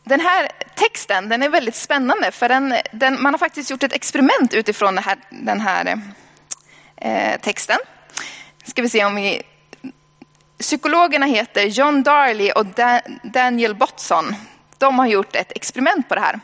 Den 0.05 0.21
här 0.21 0.49
texten 0.75 1.29
den 1.29 1.43
är 1.43 1.49
väldigt 1.49 1.75
spännande 1.75 2.33
för 2.33 2.49
den, 2.49 2.75
den, 2.93 3.23
man 3.23 3.35
har 3.35 3.39
faktiskt 3.39 3.71
gjort 3.71 3.83
ett 3.83 3.93
experiment 3.93 4.55
utifrån 4.55 4.99
här, 4.99 5.19
den 5.31 5.61
här 5.61 6.01
eh, 6.97 7.41
texten. 7.41 7.79
Ska 8.65 8.83
vi 8.83 8.89
se 8.89 9.05
om 9.05 9.15
vi... 9.15 9.43
Psykologerna 10.59 11.27
heter 11.27 11.63
John 11.63 12.03
Darley 12.03 12.53
och 12.53 12.67
Daniel 13.23 13.75
Botson. 13.75 14.35
De 14.79 14.99
har 14.99 15.07
gjort 15.07 15.37
ett 15.37 15.53
experiment 15.55 16.09
på 16.09 16.15
det 16.15 16.21
här. 16.21 16.41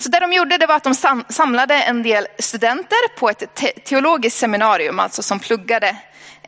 Så 0.00 0.08
det 0.08 0.20
de 0.20 0.32
gjorde 0.32 0.58
det 0.58 0.66
var 0.66 0.74
att 0.74 0.84
de 0.84 0.94
samlade 1.28 1.74
en 1.74 2.02
del 2.02 2.26
studenter 2.38 3.16
på 3.16 3.30
ett 3.30 3.62
teologiskt 3.84 4.38
seminarium, 4.38 5.00
alltså 5.00 5.22
som 5.22 5.40
pluggade 5.40 5.96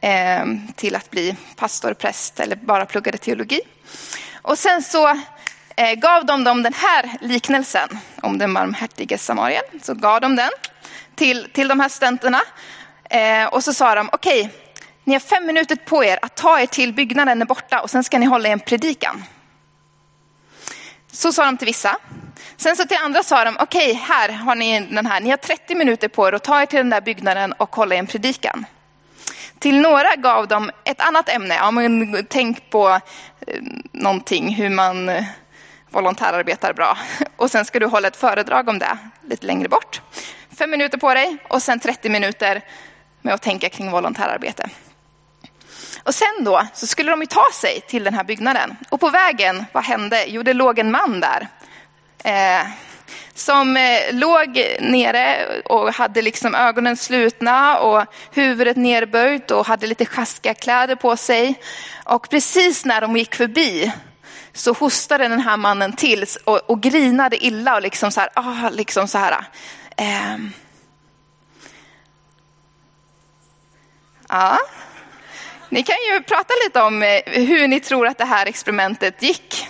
eh, 0.01 0.45
till 0.77 0.97
att 0.97 1.11
bli 1.11 1.37
pastor, 1.57 1.95
präst 1.95 2.41
eller 2.41 2.57
bara 2.57 2.87
pluggade 2.87 3.19
teologi. 3.19 3.61
Och 4.43 4.59
sen 4.59 4.83
så 4.83 5.09
eh, 5.77 5.93
gav 5.97 6.27
de 6.27 6.45
dem 6.45 6.63
den 6.63 6.75
här 6.75 7.11
liknelsen 7.21 7.99
om 8.23 8.39
den 8.39 8.55
barmhärtige 8.55 9.19
samarien. 9.19 9.65
Så 9.83 9.95
gav 9.95 10.21
de 10.21 10.37
den 10.37 10.51
till, 11.15 11.49
till 11.53 11.69
de 11.69 11.81
här 11.81 11.89
studenterna. 11.89 12.41
Eh, 13.11 13.47
och 13.47 13.65
så 13.65 13.75
sa 13.75 13.95
de, 13.95 14.09
okej, 14.13 14.41
okay, 14.41 14.53
ni 15.05 15.13
har 15.13 15.21
fem 15.21 15.47
minuter 15.47 15.77
på 15.77 16.05
er 16.05 16.19
att 16.23 16.35
ta 16.35 16.61
er 16.61 16.67
till 16.67 16.93
byggnaden 16.93 17.43
är 17.43 17.47
borta 17.47 17.81
och 17.81 17.91
sen 17.91 18.05
ska 18.05 18.19
ni 18.19 18.27
hålla 18.27 18.49
en 18.49 18.61
predikan. 18.61 19.25
Så 21.15 21.33
sa 21.33 21.45
de 21.45 21.57
till 21.57 21.67
vissa. 21.67 21.97
Sen 22.57 22.77
så 22.77 22.85
till 22.85 22.97
andra 23.05 23.23
sa 23.23 23.45
de, 23.45 23.57
okej 23.61 23.91
okay, 23.91 24.03
här 24.03 24.29
har 24.29 24.55
ni 24.55 24.81
den 24.81 25.07
här, 25.07 25.21
ni 25.21 25.31
har 25.31 25.37
30 25.37 25.75
minuter 25.75 26.09
på 26.09 26.29
er 26.29 26.33
att 26.33 26.45
ta 26.45 26.63
er 26.63 26.67
till 26.67 26.77
den 26.77 26.91
där 26.91 27.01
byggnaden 27.01 27.53
och 27.53 27.77
hålla 27.77 27.95
en 27.95 28.07
predikan. 28.07 28.67
Till 29.59 29.81
några 29.81 30.17
gav 30.17 30.49
de 30.49 30.71
ett 30.85 31.01
annat 31.01 31.29
ämne, 31.29 31.55
ja, 31.55 31.71
men 31.71 32.27
tänk 32.29 32.71
på 32.71 32.89
eh, 33.47 33.63
någonting, 33.93 34.55
hur 34.55 34.71
man 34.71 35.09
eh, 35.09 35.25
volontärarbetar 35.91 36.73
bra. 36.73 36.99
Och 37.37 37.51
sen 37.51 37.65
ska 37.65 37.79
du 37.79 37.87
hålla 37.87 38.09
ett 38.09 38.17
föredrag 38.17 38.69
om 38.69 38.79
det 38.79 38.99
lite 39.23 39.47
längre 39.47 39.69
bort. 39.69 40.01
Fem 40.59 40.71
minuter 40.71 40.99
på 40.99 41.15
dig 41.15 41.37
och 41.49 41.63
sen 41.63 41.81
30 41.81 42.09
minuter 42.09 42.65
med 43.23 43.35
att 43.35 43.43
tänka 43.43 43.69
kring 43.69 43.91
volontärarbete. 43.91 44.71
Och 46.03 46.15
sen 46.15 46.45
då 46.45 46.67
så 46.75 46.87
skulle 46.87 47.11
de 47.11 47.21
ju 47.21 47.27
ta 47.27 47.47
sig 47.55 47.81
till 47.81 48.05
den 48.05 48.15
här 48.15 48.25
byggnaden. 48.25 48.77
Och 48.89 49.01
på 49.01 49.11
vägen, 49.11 49.65
vad 49.73 49.85
hände? 49.85 50.25
Jo, 50.27 50.43
det 50.43 50.53
låg 50.53 50.79
en 50.79 50.91
man 50.91 51.21
där 51.21 51.49
Eh, 52.25 52.67
som 53.35 53.77
eh, 53.77 54.15
låg 54.15 54.77
nere 54.81 55.47
och 55.65 55.95
hade 55.95 56.23
liksom 56.23 56.55
ögonen 56.55 56.97
slutna 56.97 57.79
och 57.79 58.05
huvudet 58.31 58.77
nerböjt 58.77 59.51
och 59.51 59.67
hade 59.67 59.87
lite 59.87 60.07
sjaskiga 60.07 60.55
kläder 60.55 60.95
på 60.95 61.17
sig. 61.17 61.55
Och 62.05 62.31
precis 62.31 62.85
när 62.85 63.01
de 63.01 63.17
gick 63.17 63.35
förbi 63.35 63.93
så 64.53 64.73
hostade 64.73 65.29
den 65.29 65.41
här 65.41 65.57
mannen 65.57 65.93
till 65.93 66.25
och, 66.45 66.71
och 66.71 66.81
grinade 66.81 67.45
illa 67.45 67.75
och 67.75 67.83
liksom 67.83 68.11
så 68.11 68.21
här, 68.21 68.31
ah, 68.35 68.69
liksom 68.69 69.09
så 69.09 69.19
här. 69.19 69.45
Eh. 69.97 70.37
Ja. 74.29 74.59
Ni 75.73 75.83
kan 75.83 75.97
ju 76.11 76.23
prata 76.23 76.55
lite 76.65 76.83
om 76.83 77.03
eh, 77.03 77.21
hur 77.27 77.69
ni 77.69 77.81
tror 77.81 78.07
att 78.07 78.19
det 78.19 78.25
här 78.25 78.47
experimentet 78.47 79.23
gick. 79.23 79.69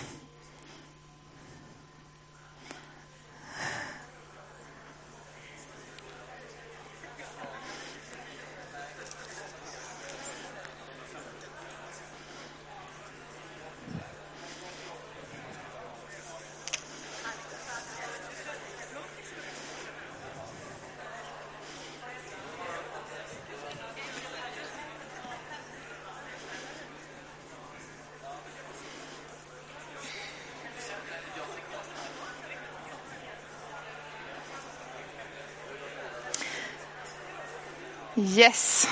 Yes, 38.25 38.87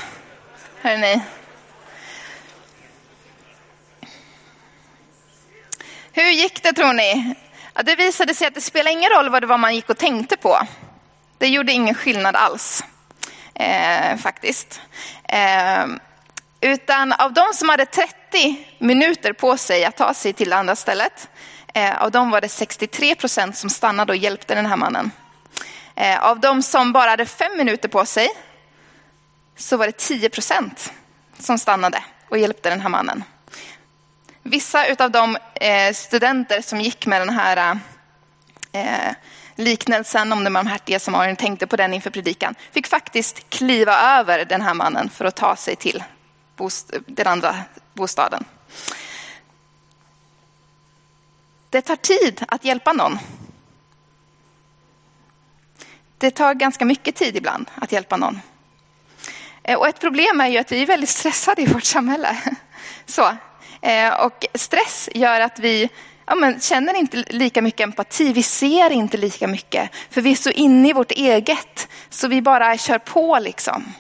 hörni. 0.81 1.21
Hur 6.11 6.29
gick 6.31 6.63
det 6.63 6.73
tror 6.73 6.93
ni? 6.93 7.35
Ja, 7.73 7.83
det 7.83 7.95
visade 7.95 8.33
sig 8.33 8.47
att 8.47 8.55
det 8.55 8.61
spelade 8.61 8.91
ingen 8.91 9.09
roll 9.09 9.29
vad 9.29 9.43
det 9.43 9.47
var 9.47 9.57
man 9.57 9.75
gick 9.75 9.89
och 9.89 9.97
tänkte 9.97 10.37
på. 10.37 10.59
Det 11.37 11.47
gjorde 11.47 11.71
ingen 11.71 11.95
skillnad 11.95 12.35
alls, 12.35 12.83
eh, 13.53 14.17
faktiskt. 14.17 14.81
Eh, 15.23 15.85
utan 16.61 17.13
av 17.13 17.33
de 17.33 17.53
som 17.53 17.69
hade 17.69 17.85
30 17.85 18.67
minuter 18.77 19.33
på 19.33 19.57
sig 19.57 19.85
att 19.85 19.97
ta 19.97 20.13
sig 20.13 20.33
till 20.33 20.49
det 20.49 20.55
andra 20.55 20.75
stället, 20.75 21.29
eh, 21.73 22.01
av 22.01 22.11
dem 22.11 22.31
var 22.31 22.41
det 22.41 22.49
63 22.49 23.15
procent 23.15 23.57
som 23.57 23.69
stannade 23.69 24.11
och 24.11 24.17
hjälpte 24.17 24.55
den 24.55 24.65
här 24.65 24.77
mannen. 24.77 25.11
Eh, 25.95 26.23
av 26.23 26.39
de 26.39 26.61
som 26.61 26.91
bara 26.91 27.09
hade 27.09 27.25
fem 27.25 27.57
minuter 27.57 27.89
på 27.89 28.05
sig, 28.05 28.29
så 29.61 29.77
var 29.77 29.85
det 29.85 29.97
10 29.97 30.29
procent 30.29 30.93
som 31.39 31.57
stannade 31.57 32.03
och 32.29 32.37
hjälpte 32.37 32.69
den 32.69 32.81
här 32.81 32.89
mannen. 32.89 33.23
Vissa 34.43 34.85
av 34.99 35.11
de 35.11 35.37
eh, 35.53 35.93
studenter 35.93 36.61
som 36.61 36.81
gick 36.81 37.05
med 37.05 37.21
den 37.21 37.29
här 37.29 37.79
eh, 38.71 39.15
liknelsen 39.55 40.33
om 40.33 40.43
den 40.43 40.53
barmhärtige 40.53 40.99
samarien 40.99 41.35
tänkte 41.35 41.67
på 41.67 41.75
den 41.75 41.93
inför 41.93 42.09
predikan, 42.09 42.55
fick 42.71 42.87
faktiskt 42.87 43.49
kliva 43.49 44.19
över 44.19 44.45
den 44.45 44.61
här 44.61 44.73
mannen 44.73 45.09
för 45.09 45.25
att 45.25 45.35
ta 45.35 45.55
sig 45.55 45.75
till 45.75 46.03
den 47.05 47.27
andra 47.27 47.55
bostaden. 47.93 48.45
Det 51.69 51.81
tar 51.81 51.95
tid 51.95 52.43
att 52.47 52.65
hjälpa 52.65 52.93
någon. 52.93 53.19
Det 56.17 56.31
tar 56.31 56.53
ganska 56.53 56.85
mycket 56.85 57.15
tid 57.15 57.35
ibland 57.35 57.71
att 57.75 57.91
hjälpa 57.91 58.17
någon. 58.17 58.39
Eh, 59.63 59.77
och 59.77 59.87
ett 59.87 59.99
problem 59.99 60.41
är 60.41 60.47
ju 60.47 60.57
att 60.57 60.71
vi 60.71 60.81
är 60.81 60.85
väldigt 60.85 61.09
stressade 61.09 61.61
i 61.61 61.65
vårt 61.65 61.83
samhälle. 61.83 62.37
Så. 63.05 63.35
Eh, 63.81 64.13
och 64.25 64.45
stress 64.53 65.09
gör 65.13 65.41
att 65.41 65.59
vi 65.59 65.89
ja, 66.25 66.35
men 66.35 66.59
känner 66.59 66.93
inte 66.93 67.23
lika 67.27 67.61
mycket 67.61 67.81
empati, 67.81 68.33
vi 68.33 68.43
ser 68.43 68.89
inte 68.89 69.17
lika 69.17 69.47
mycket. 69.47 69.89
För 70.09 70.21
vi 70.21 70.31
är 70.31 70.35
så 70.35 70.49
inne 70.49 70.89
i 70.89 70.93
vårt 70.93 71.11
eget, 71.11 71.87
så 72.09 72.27
vi 72.27 72.41
bara 72.41 72.77
kör 72.77 72.97
på 72.97 73.39
liksom. 73.39 73.93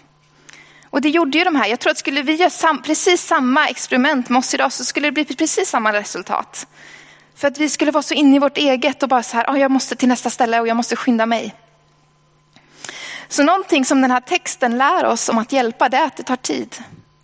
Och 0.89 1.01
det 1.01 1.09
gjorde 1.09 1.37
ju 1.37 1.43
de 1.43 1.55
här, 1.55 1.67
jag 1.67 1.79
tror 1.79 1.91
att 1.91 1.97
skulle 1.97 2.21
vi 2.21 2.33
göra 2.33 2.49
sam, 2.49 2.81
precis 2.81 3.21
samma 3.21 3.67
experiment 3.67 4.29
med 4.29 4.39
oss 4.39 4.53
idag 4.53 4.73
så 4.73 4.83
skulle 4.83 5.07
det 5.07 5.11
bli 5.11 5.25
precis 5.25 5.69
samma 5.69 5.93
resultat. 5.93 6.67
För 7.35 7.47
att 7.47 7.57
vi 7.57 7.69
skulle 7.69 7.91
vara 7.91 8.03
så 8.03 8.13
inne 8.13 8.35
i 8.35 8.39
vårt 8.39 8.57
eget 8.57 9.03
och 9.03 9.09
bara 9.09 9.23
så 9.23 9.37
här, 9.37 9.45
oh, 9.47 9.59
jag 9.59 9.71
måste 9.71 9.95
till 9.95 10.07
nästa 10.07 10.29
ställe 10.29 10.59
och 10.59 10.67
jag 10.67 10.77
måste 10.77 10.95
skynda 10.95 11.25
mig. 11.25 11.55
Så 13.31 13.43
någonting 13.43 13.85
som 13.85 14.01
den 14.01 14.11
här 14.11 14.19
texten 14.19 14.77
lär 14.77 15.05
oss 15.05 15.29
om 15.29 15.37
att 15.37 15.51
hjälpa, 15.51 15.89
det 15.89 15.97
är 15.97 16.05
att 16.05 16.17
det 16.17 16.23
tar 16.23 16.35
tid. 16.35 16.75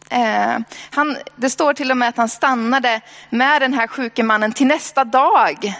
Eh, 0.09 0.57
han, 0.91 1.17
det 1.35 1.49
står 1.49 1.73
till 1.73 1.91
och 1.91 1.97
med 1.97 2.09
att 2.09 2.17
han 2.17 2.29
stannade 2.29 3.01
med 3.29 3.61
den 3.61 3.73
här 3.73 3.87
sjuke 3.87 4.23
mannen 4.23 4.51
till 4.51 4.67
nästa 4.67 5.03
dag. 5.03 5.73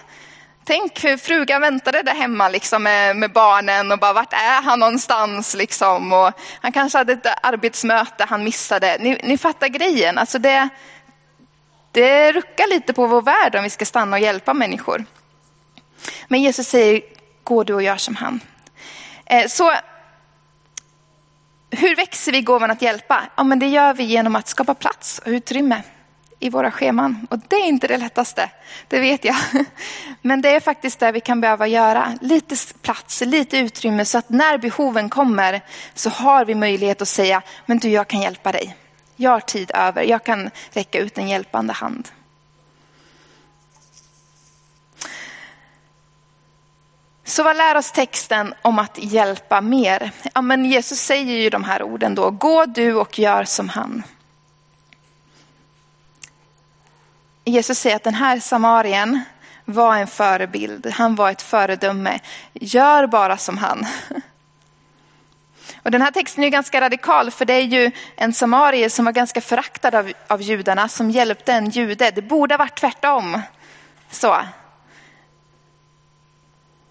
Tänk 0.64 1.04
hur 1.04 1.18
frugan 1.18 1.62
väntade 1.62 2.04
där 2.04 2.14
hemma 2.14 2.50
liksom 2.50 2.84
med, 2.84 3.16
med, 3.16 3.32
barnen 3.32 3.92
och 3.92 4.00
bara 4.00 4.14
vart 4.14 4.34
är 4.34 4.62
han 4.62 4.80
någonstans 4.80 5.56
liksom. 5.56 6.14
Och 6.14 6.32
han 6.62 6.72
kanske 6.72 6.98
hade 6.98 7.14
ett 7.14 7.28
arbetsmöte 7.44 8.26
han 8.30 8.44
missade. 8.44 8.98
Ni, 9.00 9.20
ni 9.24 9.38
fattar 9.38 9.68
grejen, 9.68 10.18
alltså 10.18 10.40
det, 10.40 10.70
det 11.92 12.32
ruckar 12.32 12.70
lite 12.70 12.94
på 12.94 13.08
vår 13.08 13.22
värld 13.22 13.56
om 13.56 13.64
vi 13.64 13.70
ska 13.70 13.86
stanna 13.86 14.16
och 14.16 14.22
hjälpa 14.22 14.54
människor. 14.54 15.06
Men 16.28 16.42
Jesus 16.42 16.68
säger, 16.68 17.02
gå 17.44 17.64
du 17.64 17.74
och 17.74 17.84
gör 17.84 17.98
som 17.98 18.16
han. 18.16 18.40
Eh, 19.26 19.48
så 19.48 19.74
hur 21.78 21.96
växer 21.96 22.32
vi 22.32 22.42
gåvan 22.42 22.72
att 22.72 22.82
hjälpa? 22.82 23.24
Ja, 23.36 23.44
men 23.44 23.60
det 23.60 23.68
gör 23.68 23.94
vi 23.94 24.04
genom 24.04 24.36
att 24.36 24.48
skapa 24.48 24.74
plats 24.74 25.20
och 25.20 25.28
utrymme 25.28 25.82
i 26.40 26.50
våra 26.50 26.72
scheman. 26.72 27.28
Och 27.30 27.40
det 27.48 27.56
är 27.56 27.66
inte 27.66 27.88
det 27.88 27.98
lättaste, 27.98 28.50
det 28.88 29.00
vet 29.00 29.26
jag. 29.26 29.36
Men 30.22 30.42
det 30.42 30.50
är 30.50 30.60
faktiskt 30.60 31.00
det 31.00 31.12
vi 31.12 31.20
kan 31.20 31.42
behöva 31.42 31.68
göra. 31.68 32.18
Lite 32.22 32.56
plats, 32.82 33.22
lite 33.22 33.58
utrymme 33.58 34.06
så 34.06 34.18
att 34.18 34.30
när 34.30 34.58
behoven 34.58 35.10
kommer 35.10 35.62
så 35.94 36.10
har 36.10 36.46
vi 36.46 36.56
möjlighet 36.56 37.02
att 37.02 37.08
säga, 37.08 37.42
men 37.66 37.80
du 37.80 37.90
jag 37.90 38.08
kan 38.08 38.22
hjälpa 38.22 38.52
dig. 38.52 38.76
Jag 39.16 39.32
har 39.32 39.40
tid 39.40 39.72
över, 39.74 40.04
jag 40.04 40.24
kan 40.24 40.50
räcka 40.72 41.00
ut 41.00 41.18
en 41.18 41.30
hjälpande 41.30 41.74
hand. 41.74 42.08
Så 47.28 47.44
vad 47.44 47.58
lär 47.58 47.78
oss 47.78 47.92
texten 47.92 48.54
om 48.62 48.80
att 48.80 48.98
hjälpa 48.98 49.62
mer? 49.62 50.12
Ja, 50.34 50.42
men 50.42 50.66
Jesus 50.66 51.00
säger 51.00 51.38
ju 51.38 51.50
de 51.50 51.64
här 51.64 51.84
orden 51.84 52.16
då, 52.16 52.32
gå 52.32 52.66
du 52.66 52.94
och 52.94 53.20
gör 53.20 53.44
som 53.44 53.70
han. 53.70 54.04
Jesus 57.46 57.80
säger 57.80 57.96
att 57.96 58.04
den 58.04 58.14
här 58.14 58.40
samarien 58.40 59.22
var 59.66 59.98
en 59.98 60.08
förebild, 60.08 60.88
han 60.88 61.16
var 61.16 61.32
ett 61.32 61.42
föredöme. 61.42 62.20
Gör 62.54 63.08
bara 63.08 63.38
som 63.38 63.58
han. 63.58 63.86
Och 65.84 65.92
den 65.92 66.02
här 66.02 66.12
texten 66.12 66.44
är 66.44 66.50
ganska 66.50 66.82
radikal 66.82 67.32
för 67.32 67.46
det 67.46 67.54
är 67.54 67.66
ju 67.66 67.92
en 68.16 68.34
samarie 68.34 68.90
som 68.90 69.06
var 69.06 69.12
ganska 69.12 69.42
föraktad 69.42 69.96
av, 69.96 70.12
av 70.28 70.42
judarna 70.42 70.88
som 70.88 71.12
hjälpte 71.12 71.54
en 71.54 71.70
jude. 71.70 72.12
Det 72.12 72.22
borde 72.22 72.54
ha 72.54 72.58
varit 72.58 72.80
tvärtom. 72.80 73.42
Så. 74.12 74.38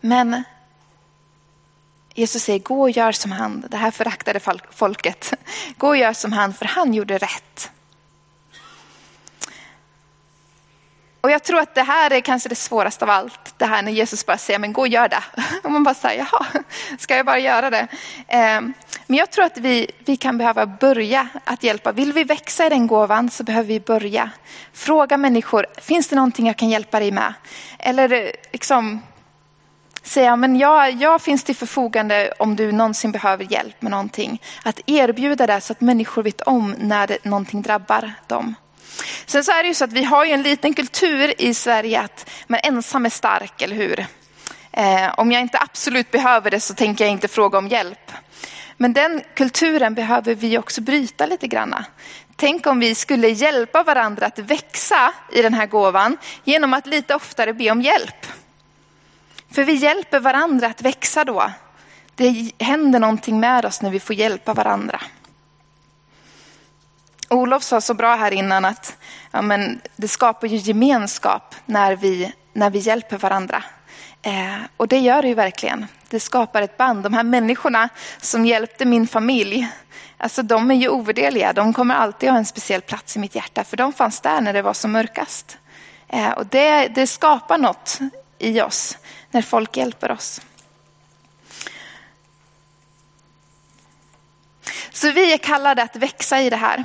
Men 0.06 0.42
Jesus 2.14 2.42
säger, 2.42 2.58
gå 2.58 2.80
och 2.80 2.90
gör 2.90 3.12
som 3.12 3.32
han. 3.32 3.64
Det 3.68 3.76
här 3.76 3.90
föraktade 3.90 4.40
folket. 4.70 5.32
Gå 5.76 5.88
och 5.88 5.96
gör 5.96 6.12
som 6.12 6.32
han, 6.32 6.54
för 6.54 6.64
han 6.64 6.94
gjorde 6.94 7.18
rätt. 7.18 7.70
Och 11.20 11.30
jag 11.30 11.42
tror 11.42 11.60
att 11.60 11.74
det 11.74 11.82
här 11.82 12.12
är 12.12 12.20
kanske 12.20 12.48
det 12.48 12.54
svåraste 12.54 13.04
av 13.04 13.10
allt. 13.10 13.54
Det 13.58 13.66
här 13.66 13.82
när 13.82 13.92
Jesus 13.92 14.26
bara 14.26 14.38
säger, 14.38 14.58
men 14.58 14.72
gå 14.72 14.80
och 14.80 14.88
gör 14.88 15.08
det. 15.08 15.22
Och 15.62 15.70
man 15.70 15.84
bara 15.84 15.94
säger, 15.94 16.26
jaha, 16.30 16.46
ska 16.98 17.16
jag 17.16 17.26
bara 17.26 17.38
göra 17.38 17.70
det? 17.70 17.88
Ehm, 18.28 18.72
men 19.06 19.18
jag 19.18 19.30
tror 19.30 19.44
att 19.44 19.58
vi, 19.58 19.90
vi 19.98 20.16
kan 20.16 20.38
behöva 20.38 20.66
börja 20.66 21.28
att 21.44 21.62
hjälpa. 21.62 21.92
Vill 21.92 22.12
vi 22.12 22.24
växa 22.24 22.66
i 22.66 22.68
den 22.68 22.86
gåvan 22.86 23.30
så 23.30 23.44
behöver 23.44 23.68
vi 23.68 23.80
börja. 23.80 24.30
Fråga 24.72 25.16
människor, 25.16 25.66
finns 25.80 26.08
det 26.08 26.16
någonting 26.16 26.46
jag 26.46 26.56
kan 26.56 26.68
hjälpa 26.68 27.00
dig 27.00 27.10
med? 27.10 27.34
Eller 27.78 28.12
eh, 28.12 28.30
liksom, 28.52 29.02
säga, 30.08 30.36
men 30.36 30.56
jag, 30.56 30.92
jag 30.92 31.22
finns 31.22 31.44
till 31.44 31.56
förfogande 31.56 32.32
om 32.38 32.56
du 32.56 32.72
någonsin 32.72 33.12
behöver 33.12 33.52
hjälp 33.52 33.82
med 33.82 33.90
någonting. 33.90 34.42
Att 34.64 34.80
erbjuda 34.86 35.46
det 35.46 35.60
så 35.60 35.72
att 35.72 35.80
människor 35.80 36.22
vet 36.22 36.40
om 36.40 36.74
när 36.78 37.06
det, 37.06 37.24
någonting 37.24 37.62
drabbar 37.62 38.12
dem. 38.26 38.54
Sen 39.26 39.44
så 39.44 39.52
är 39.52 39.62
det 39.62 39.68
ju 39.68 39.74
så 39.74 39.84
att 39.84 39.92
vi 39.92 40.04
har 40.04 40.24
ju 40.24 40.32
en 40.32 40.42
liten 40.42 40.74
kultur 40.74 41.34
i 41.38 41.54
Sverige 41.54 42.00
att 42.00 42.30
man 42.46 42.60
ensam 42.62 43.06
är 43.06 43.10
stark, 43.10 43.62
eller 43.62 43.76
hur? 43.76 44.06
Eh, 44.72 45.14
om 45.16 45.32
jag 45.32 45.42
inte 45.42 45.58
absolut 45.60 46.10
behöver 46.10 46.50
det 46.50 46.60
så 46.60 46.74
tänker 46.74 47.04
jag 47.04 47.12
inte 47.12 47.28
fråga 47.28 47.58
om 47.58 47.68
hjälp. 47.68 48.12
Men 48.76 48.92
den 48.92 49.22
kulturen 49.34 49.94
behöver 49.94 50.34
vi 50.34 50.58
också 50.58 50.80
bryta 50.80 51.26
lite 51.26 51.46
granna. 51.46 51.84
Tänk 52.36 52.66
om 52.66 52.78
vi 52.78 52.94
skulle 52.94 53.28
hjälpa 53.28 53.82
varandra 53.82 54.26
att 54.26 54.38
växa 54.38 55.12
i 55.32 55.42
den 55.42 55.54
här 55.54 55.66
gåvan 55.66 56.16
genom 56.44 56.74
att 56.74 56.86
lite 56.86 57.14
oftare 57.14 57.52
be 57.52 57.70
om 57.70 57.82
hjälp. 57.82 58.26
För 59.50 59.64
vi 59.64 59.72
hjälper 59.72 60.20
varandra 60.20 60.66
att 60.66 60.82
växa 60.82 61.24
då. 61.24 61.50
Det 62.14 62.52
händer 62.58 62.98
någonting 63.00 63.40
med 63.40 63.64
oss 63.64 63.82
när 63.82 63.90
vi 63.90 64.00
får 64.00 64.16
hjälpa 64.16 64.54
varandra. 64.54 65.00
Olof 67.28 67.62
sa 67.62 67.80
så 67.80 67.94
bra 67.94 68.14
här 68.14 68.32
innan 68.32 68.64
att 68.64 68.96
ja, 69.30 69.42
men 69.42 69.80
det 69.96 70.08
skapar 70.08 70.46
ju 70.46 70.56
gemenskap 70.56 71.54
när 71.66 71.96
vi, 71.96 72.32
när 72.52 72.70
vi 72.70 72.78
hjälper 72.78 73.18
varandra. 73.18 73.64
Eh, 74.22 74.56
och 74.76 74.88
det 74.88 74.98
gör 74.98 75.22
det 75.22 75.28
ju 75.28 75.34
verkligen. 75.34 75.86
Det 76.08 76.20
skapar 76.20 76.62
ett 76.62 76.76
band. 76.76 77.02
De 77.02 77.14
här 77.14 77.22
människorna 77.22 77.88
som 78.20 78.46
hjälpte 78.46 78.84
min 78.84 79.06
familj, 79.06 79.68
alltså 80.18 80.42
de 80.42 80.70
är 80.70 80.74
ju 80.74 80.88
ovärderliga. 80.88 81.52
De 81.52 81.72
kommer 81.72 81.94
alltid 81.94 82.30
ha 82.30 82.38
en 82.38 82.46
speciell 82.46 82.80
plats 82.80 83.16
i 83.16 83.18
mitt 83.18 83.34
hjärta, 83.34 83.64
för 83.64 83.76
de 83.76 83.92
fanns 83.92 84.20
där 84.20 84.40
när 84.40 84.52
det 84.52 84.62
var 84.62 84.74
som 84.74 84.92
mörkast. 84.92 85.58
Eh, 86.08 86.30
och 86.30 86.46
det, 86.46 86.88
det 86.88 87.06
skapar 87.06 87.58
något 87.58 87.98
i 88.38 88.60
oss 88.60 88.98
när 89.36 89.42
folk 89.42 89.76
hjälper 89.76 90.10
oss. 90.10 90.40
Så 94.92 95.10
vi 95.10 95.32
är 95.32 95.38
kallade 95.38 95.82
att 95.82 95.96
växa 95.96 96.40
i 96.40 96.50
det 96.50 96.56
här. 96.56 96.84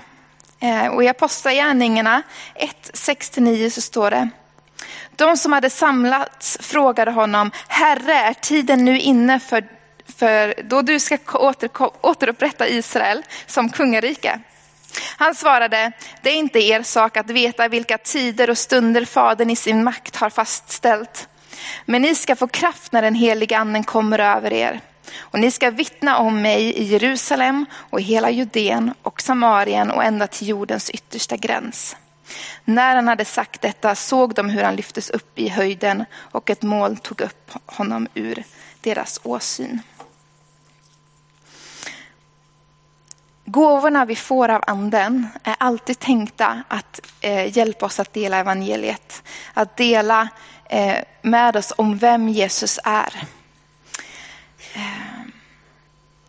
Eh, 0.59 0.87
och 0.87 1.03
i 1.03 1.07
Apostlagärningarna 1.07 2.23
1, 2.55 2.91
6-9 2.93 3.69
så 3.69 3.81
står 3.81 4.11
det. 4.11 4.29
De 5.15 5.37
som 5.37 5.53
hade 5.53 5.69
samlats 5.69 6.57
frågade 6.61 7.11
honom, 7.11 7.51
Herre, 7.67 8.13
är 8.13 8.33
tiden 8.33 8.85
nu 8.85 8.99
inne 8.99 9.39
för, 9.39 9.67
för 10.17 10.55
då 10.63 10.81
du 10.81 10.99
ska 10.99 11.17
åter, 11.33 11.69
återupprätta 12.01 12.67
Israel 12.67 13.23
som 13.45 13.69
kungarike? 13.69 14.39
Han 15.17 15.35
svarade, 15.35 15.91
det 16.21 16.29
är 16.29 16.35
inte 16.35 16.59
er 16.59 16.83
sak 16.83 17.17
att 17.17 17.29
veta 17.29 17.67
vilka 17.67 17.97
tider 17.97 18.49
och 18.49 18.57
stunder 18.57 19.05
Fadern 19.05 19.49
i 19.49 19.55
sin 19.55 19.83
makt 19.83 20.15
har 20.15 20.29
fastställt. 20.29 21.27
Men 21.85 22.01
ni 22.01 22.15
ska 22.15 22.35
få 22.35 22.47
kraft 22.47 22.91
när 22.91 23.01
den 23.01 23.15
heliga 23.15 23.57
anden 23.57 23.83
kommer 23.83 24.19
över 24.19 24.53
er. 24.53 24.81
Och 25.19 25.39
ni 25.39 25.51
ska 25.51 25.69
vittna 25.69 26.17
om 26.17 26.41
mig 26.41 26.63
i 26.63 26.83
Jerusalem 26.83 27.65
och 27.73 28.01
hela 28.01 28.29
Judeen 28.29 28.93
och 29.01 29.21
Samarien 29.21 29.91
och 29.91 30.03
ända 30.03 30.27
till 30.27 30.47
jordens 30.47 30.89
yttersta 30.89 31.37
gräns. 31.37 31.95
När 32.65 32.95
han 32.95 33.07
hade 33.07 33.25
sagt 33.25 33.61
detta 33.61 33.95
såg 33.95 34.33
de 34.33 34.49
hur 34.49 34.63
han 34.63 34.75
lyftes 34.75 35.09
upp 35.09 35.39
i 35.39 35.49
höjden 35.49 36.05
och 36.15 36.49
ett 36.49 36.61
moln 36.61 36.97
tog 36.97 37.21
upp 37.21 37.51
honom 37.65 38.07
ur 38.13 38.43
deras 38.81 39.19
åsyn. 39.23 39.81
Gåvorna 43.51 44.05
vi 44.05 44.15
får 44.15 44.49
av 44.49 44.63
anden 44.67 45.27
är 45.43 45.55
alltid 45.59 45.99
tänkta 45.99 46.63
att 46.67 46.99
eh, 47.21 47.57
hjälpa 47.57 47.85
oss 47.85 47.99
att 47.99 48.13
dela 48.13 48.37
evangeliet. 48.37 49.23
Att 49.53 49.77
dela 49.77 50.27
eh, 50.69 50.95
med 51.21 51.55
oss 51.55 51.73
om 51.77 51.97
vem 51.97 52.29
Jesus 52.29 52.79
är. 52.83 53.27
Eh, 54.73 54.81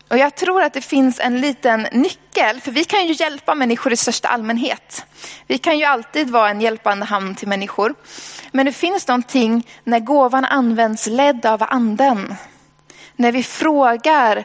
och 0.09 0.19
jag 0.19 0.35
tror 0.35 0.63
att 0.63 0.73
det 0.73 0.81
finns 0.81 1.21
en 1.21 1.41
liten 1.41 1.87
nyckel, 1.93 2.61
för 2.61 2.71
vi 2.71 2.85
kan 2.85 3.07
ju 3.07 3.13
hjälpa 3.13 3.55
människor 3.55 3.93
i 3.93 3.97
största 3.97 4.29
allmänhet. 4.29 5.05
Vi 5.47 5.59
kan 5.59 5.79
ju 5.79 5.85
alltid 5.85 6.31
vara 6.31 6.51
en 6.51 6.61
hjälpande 6.61 7.05
hand 7.05 7.39
till 7.39 7.49
människor. 7.49 7.95
Men 8.51 8.67
det 8.67 8.73
finns 8.73 9.09
någonting 9.09 9.69
när 9.85 10.01
gåvan 10.01 10.45
används 10.45 11.07
ledd 11.07 11.47
av 11.47 11.63
anden. 11.69 12.35
När 13.17 13.33
vi 13.33 13.43
frågar 13.43 14.45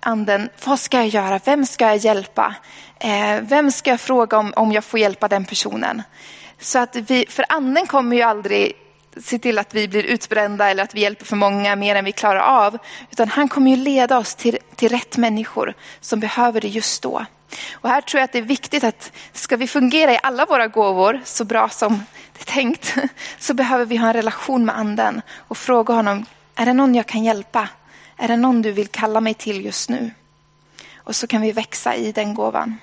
anden, 0.00 0.48
vad 0.64 0.80
ska 0.80 0.96
jag 0.96 1.08
göra? 1.08 1.40
Vem 1.44 1.66
ska 1.66 1.86
jag 1.86 1.96
hjälpa? 1.96 2.54
Eh, 3.00 3.40
vem 3.42 3.70
ska 3.70 3.90
jag 3.90 4.00
fråga 4.00 4.38
om, 4.38 4.52
om 4.56 4.72
jag 4.72 4.84
får 4.84 5.00
hjälpa 5.00 5.28
den 5.28 5.44
personen? 5.44 6.02
Så 6.60 6.78
att 6.78 6.96
vi, 6.96 7.26
för 7.28 7.44
anden 7.48 7.86
kommer 7.86 8.16
ju 8.16 8.22
aldrig 8.22 8.72
se 9.24 9.38
till 9.38 9.58
att 9.58 9.74
vi 9.74 9.88
blir 9.88 10.02
utbrända 10.02 10.70
eller 10.70 10.82
att 10.82 10.94
vi 10.94 11.00
hjälper 11.00 11.24
för 11.24 11.36
många 11.36 11.76
mer 11.76 11.96
än 11.96 12.04
vi 12.04 12.12
klarar 12.12 12.40
av. 12.40 12.78
Utan 13.10 13.28
han 13.28 13.48
kommer 13.48 13.70
ju 13.70 13.76
leda 13.76 14.18
oss 14.18 14.34
till, 14.34 14.58
till 14.76 14.88
rätt 14.88 15.16
människor 15.16 15.74
som 16.00 16.20
behöver 16.20 16.60
det 16.60 16.68
just 16.68 17.02
då. 17.02 17.24
Och 17.72 17.88
här 17.88 18.00
tror 18.00 18.18
jag 18.18 18.24
att 18.24 18.32
det 18.32 18.38
är 18.38 18.42
viktigt 18.42 18.84
att 18.84 19.12
ska 19.32 19.56
vi 19.56 19.66
fungera 19.66 20.12
i 20.12 20.18
alla 20.22 20.46
våra 20.46 20.66
gåvor 20.66 21.20
så 21.24 21.44
bra 21.44 21.68
som 21.68 22.04
det 22.32 22.50
är 22.50 22.52
tänkt 22.52 22.94
så 23.38 23.54
behöver 23.54 23.84
vi 23.84 23.96
ha 23.96 24.06
en 24.06 24.12
relation 24.12 24.64
med 24.64 24.78
anden 24.78 25.22
och 25.36 25.58
fråga 25.58 25.94
honom, 25.94 26.26
är 26.54 26.66
det 26.66 26.72
någon 26.72 26.94
jag 26.94 27.06
kan 27.06 27.24
hjälpa? 27.24 27.68
Är 28.20 28.28
det 28.28 28.36
någon 28.36 28.62
du 28.62 28.72
vill 28.72 28.88
kalla 28.88 29.20
mig 29.20 29.34
till 29.34 29.64
just 29.64 29.88
nu? 29.88 30.10
Och 30.96 31.16
så 31.16 31.26
kan 31.26 31.40
vi 31.40 31.52
växa 31.52 31.94
i 31.94 32.12
den 32.12 32.34
gåvan. 32.34 32.76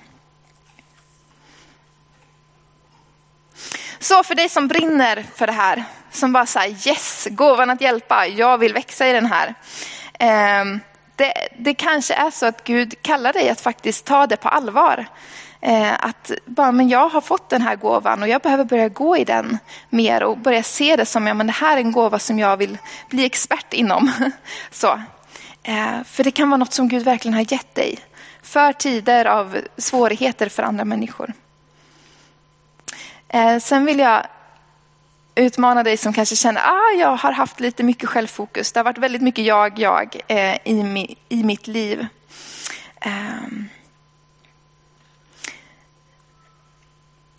Så 4.00 4.24
för 4.24 4.36
dig 4.36 4.50
som 4.50 4.68
brinner 4.68 5.26
för 5.36 5.48
det 5.48 5.54
här, 5.54 5.84
som 6.12 6.34
bara 6.34 6.46
säger 6.46 6.88
yes, 6.88 7.28
gåvan 7.32 7.70
att 7.70 7.82
hjälpa, 7.82 8.28
jag 8.28 8.58
vill 8.58 8.74
växa 8.74 9.08
i 9.08 9.14
den 9.14 9.26
här. 9.26 9.56
Ehm, 10.20 10.80
det, 11.16 11.34
det 11.58 11.74
kanske 11.74 12.14
är 12.14 12.32
så 12.32 12.46
att 12.46 12.64
Gud 12.64 12.96
kallar 13.02 13.34
dig 13.34 13.50
att 13.50 13.62
faktiskt 13.62 14.06
ta 14.06 14.28
det 14.28 14.38
på 14.38 14.50
allvar. 14.50 15.06
Ehm, 15.62 15.96
att 16.00 16.32
bara, 16.46 16.72
men 16.72 16.90
jag 16.90 17.10
har 17.10 17.22
fått 17.22 17.50
den 17.50 17.62
här 17.62 17.76
gåvan 17.76 18.22
och 18.22 18.28
jag 18.28 18.42
behöver 18.42 18.64
börja 18.64 18.90
gå 18.90 19.18
i 19.18 19.24
den 19.24 19.58
mer 19.90 20.24
och 20.24 20.38
börja 20.38 20.64
se 20.64 20.96
det 20.96 21.06
som, 21.06 21.28
ja 21.28 21.34
men 21.34 21.48
det 21.48 21.54
här 21.54 21.78
är 21.78 21.82
en 21.82 21.92
gåva 21.92 22.20
som 22.20 22.40
jag 22.40 22.58
vill 22.58 22.78
bli 23.10 23.26
expert 23.26 23.74
inom. 23.74 24.12
Så. 24.72 25.00
Eh, 25.68 26.04
för 26.04 26.24
det 26.24 26.32
kan 26.32 26.50
vara 26.50 26.58
något 26.58 26.74
som 26.74 26.88
Gud 26.88 27.04
verkligen 27.04 27.34
har 27.34 27.54
gett 27.54 27.76
dig. 27.76 28.00
För 28.42 28.74
tider 28.74 29.26
av 29.26 29.58
svårigheter 29.78 30.50
för 30.50 30.64
andra 30.64 30.86
människor. 30.86 31.34
Eh, 33.28 33.60
sen 33.60 33.86
vill 33.86 34.00
jag 34.00 34.28
utmana 35.36 35.84
dig 35.84 35.98
som 35.98 36.14
kanske 36.14 36.36
känner 36.36 36.62
att 36.62 36.68
ah, 36.68 36.92
jag 37.00 37.16
har 37.16 37.32
haft 37.32 37.60
lite 37.60 37.84
mycket 37.84 38.10
självfokus. 38.10 38.72
Det 38.72 38.80
har 38.80 38.86
varit 38.86 38.98
väldigt 38.98 39.22
mycket 39.22 39.46
jag, 39.46 39.80
jag 39.80 40.22
eh, 40.28 40.56
i, 40.56 41.16
i 41.30 41.44
mitt 41.44 41.68
liv. 41.68 42.08
Ehm. 43.02 43.70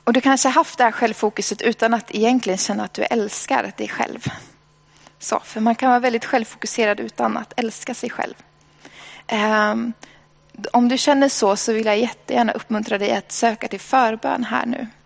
Och 0.05 0.13
du 0.13 0.21
kanske 0.21 0.49
har 0.49 0.53
haft 0.53 0.79
det 0.79 0.85
här 0.85 0.93
självfokuset 0.93 1.63
utan 1.63 1.95
att 1.95 2.15
egentligen 2.15 2.59
känna 2.59 2.85
att 2.85 2.95
du 2.95 3.03
älskar 3.03 3.73
dig 3.77 3.89
själv. 3.89 4.29
Så, 5.27 5.41
för 5.45 5.61
man 5.61 5.75
kan 5.75 5.89
vara 5.89 6.01
väldigt 6.01 6.25
självfokuserad 6.25 7.01
utan 7.01 7.37
att 7.37 7.53
älska 7.57 7.95
sig 7.95 8.11
själv. 8.11 8.35
Um, 9.73 9.93
om 10.73 10.89
du 10.89 10.99
känner 10.99 11.29
så 11.29 11.57
så 11.57 11.73
vill 11.73 11.87
jag 11.87 11.99
jättegärna 11.99 12.53
uppmuntra 12.53 12.99
dig 12.99 13.13
att 13.13 13.33
söka 13.33 13.69
till 13.69 13.81
förbön 13.81 14.45
här 14.45 14.67
nu. 14.67 14.87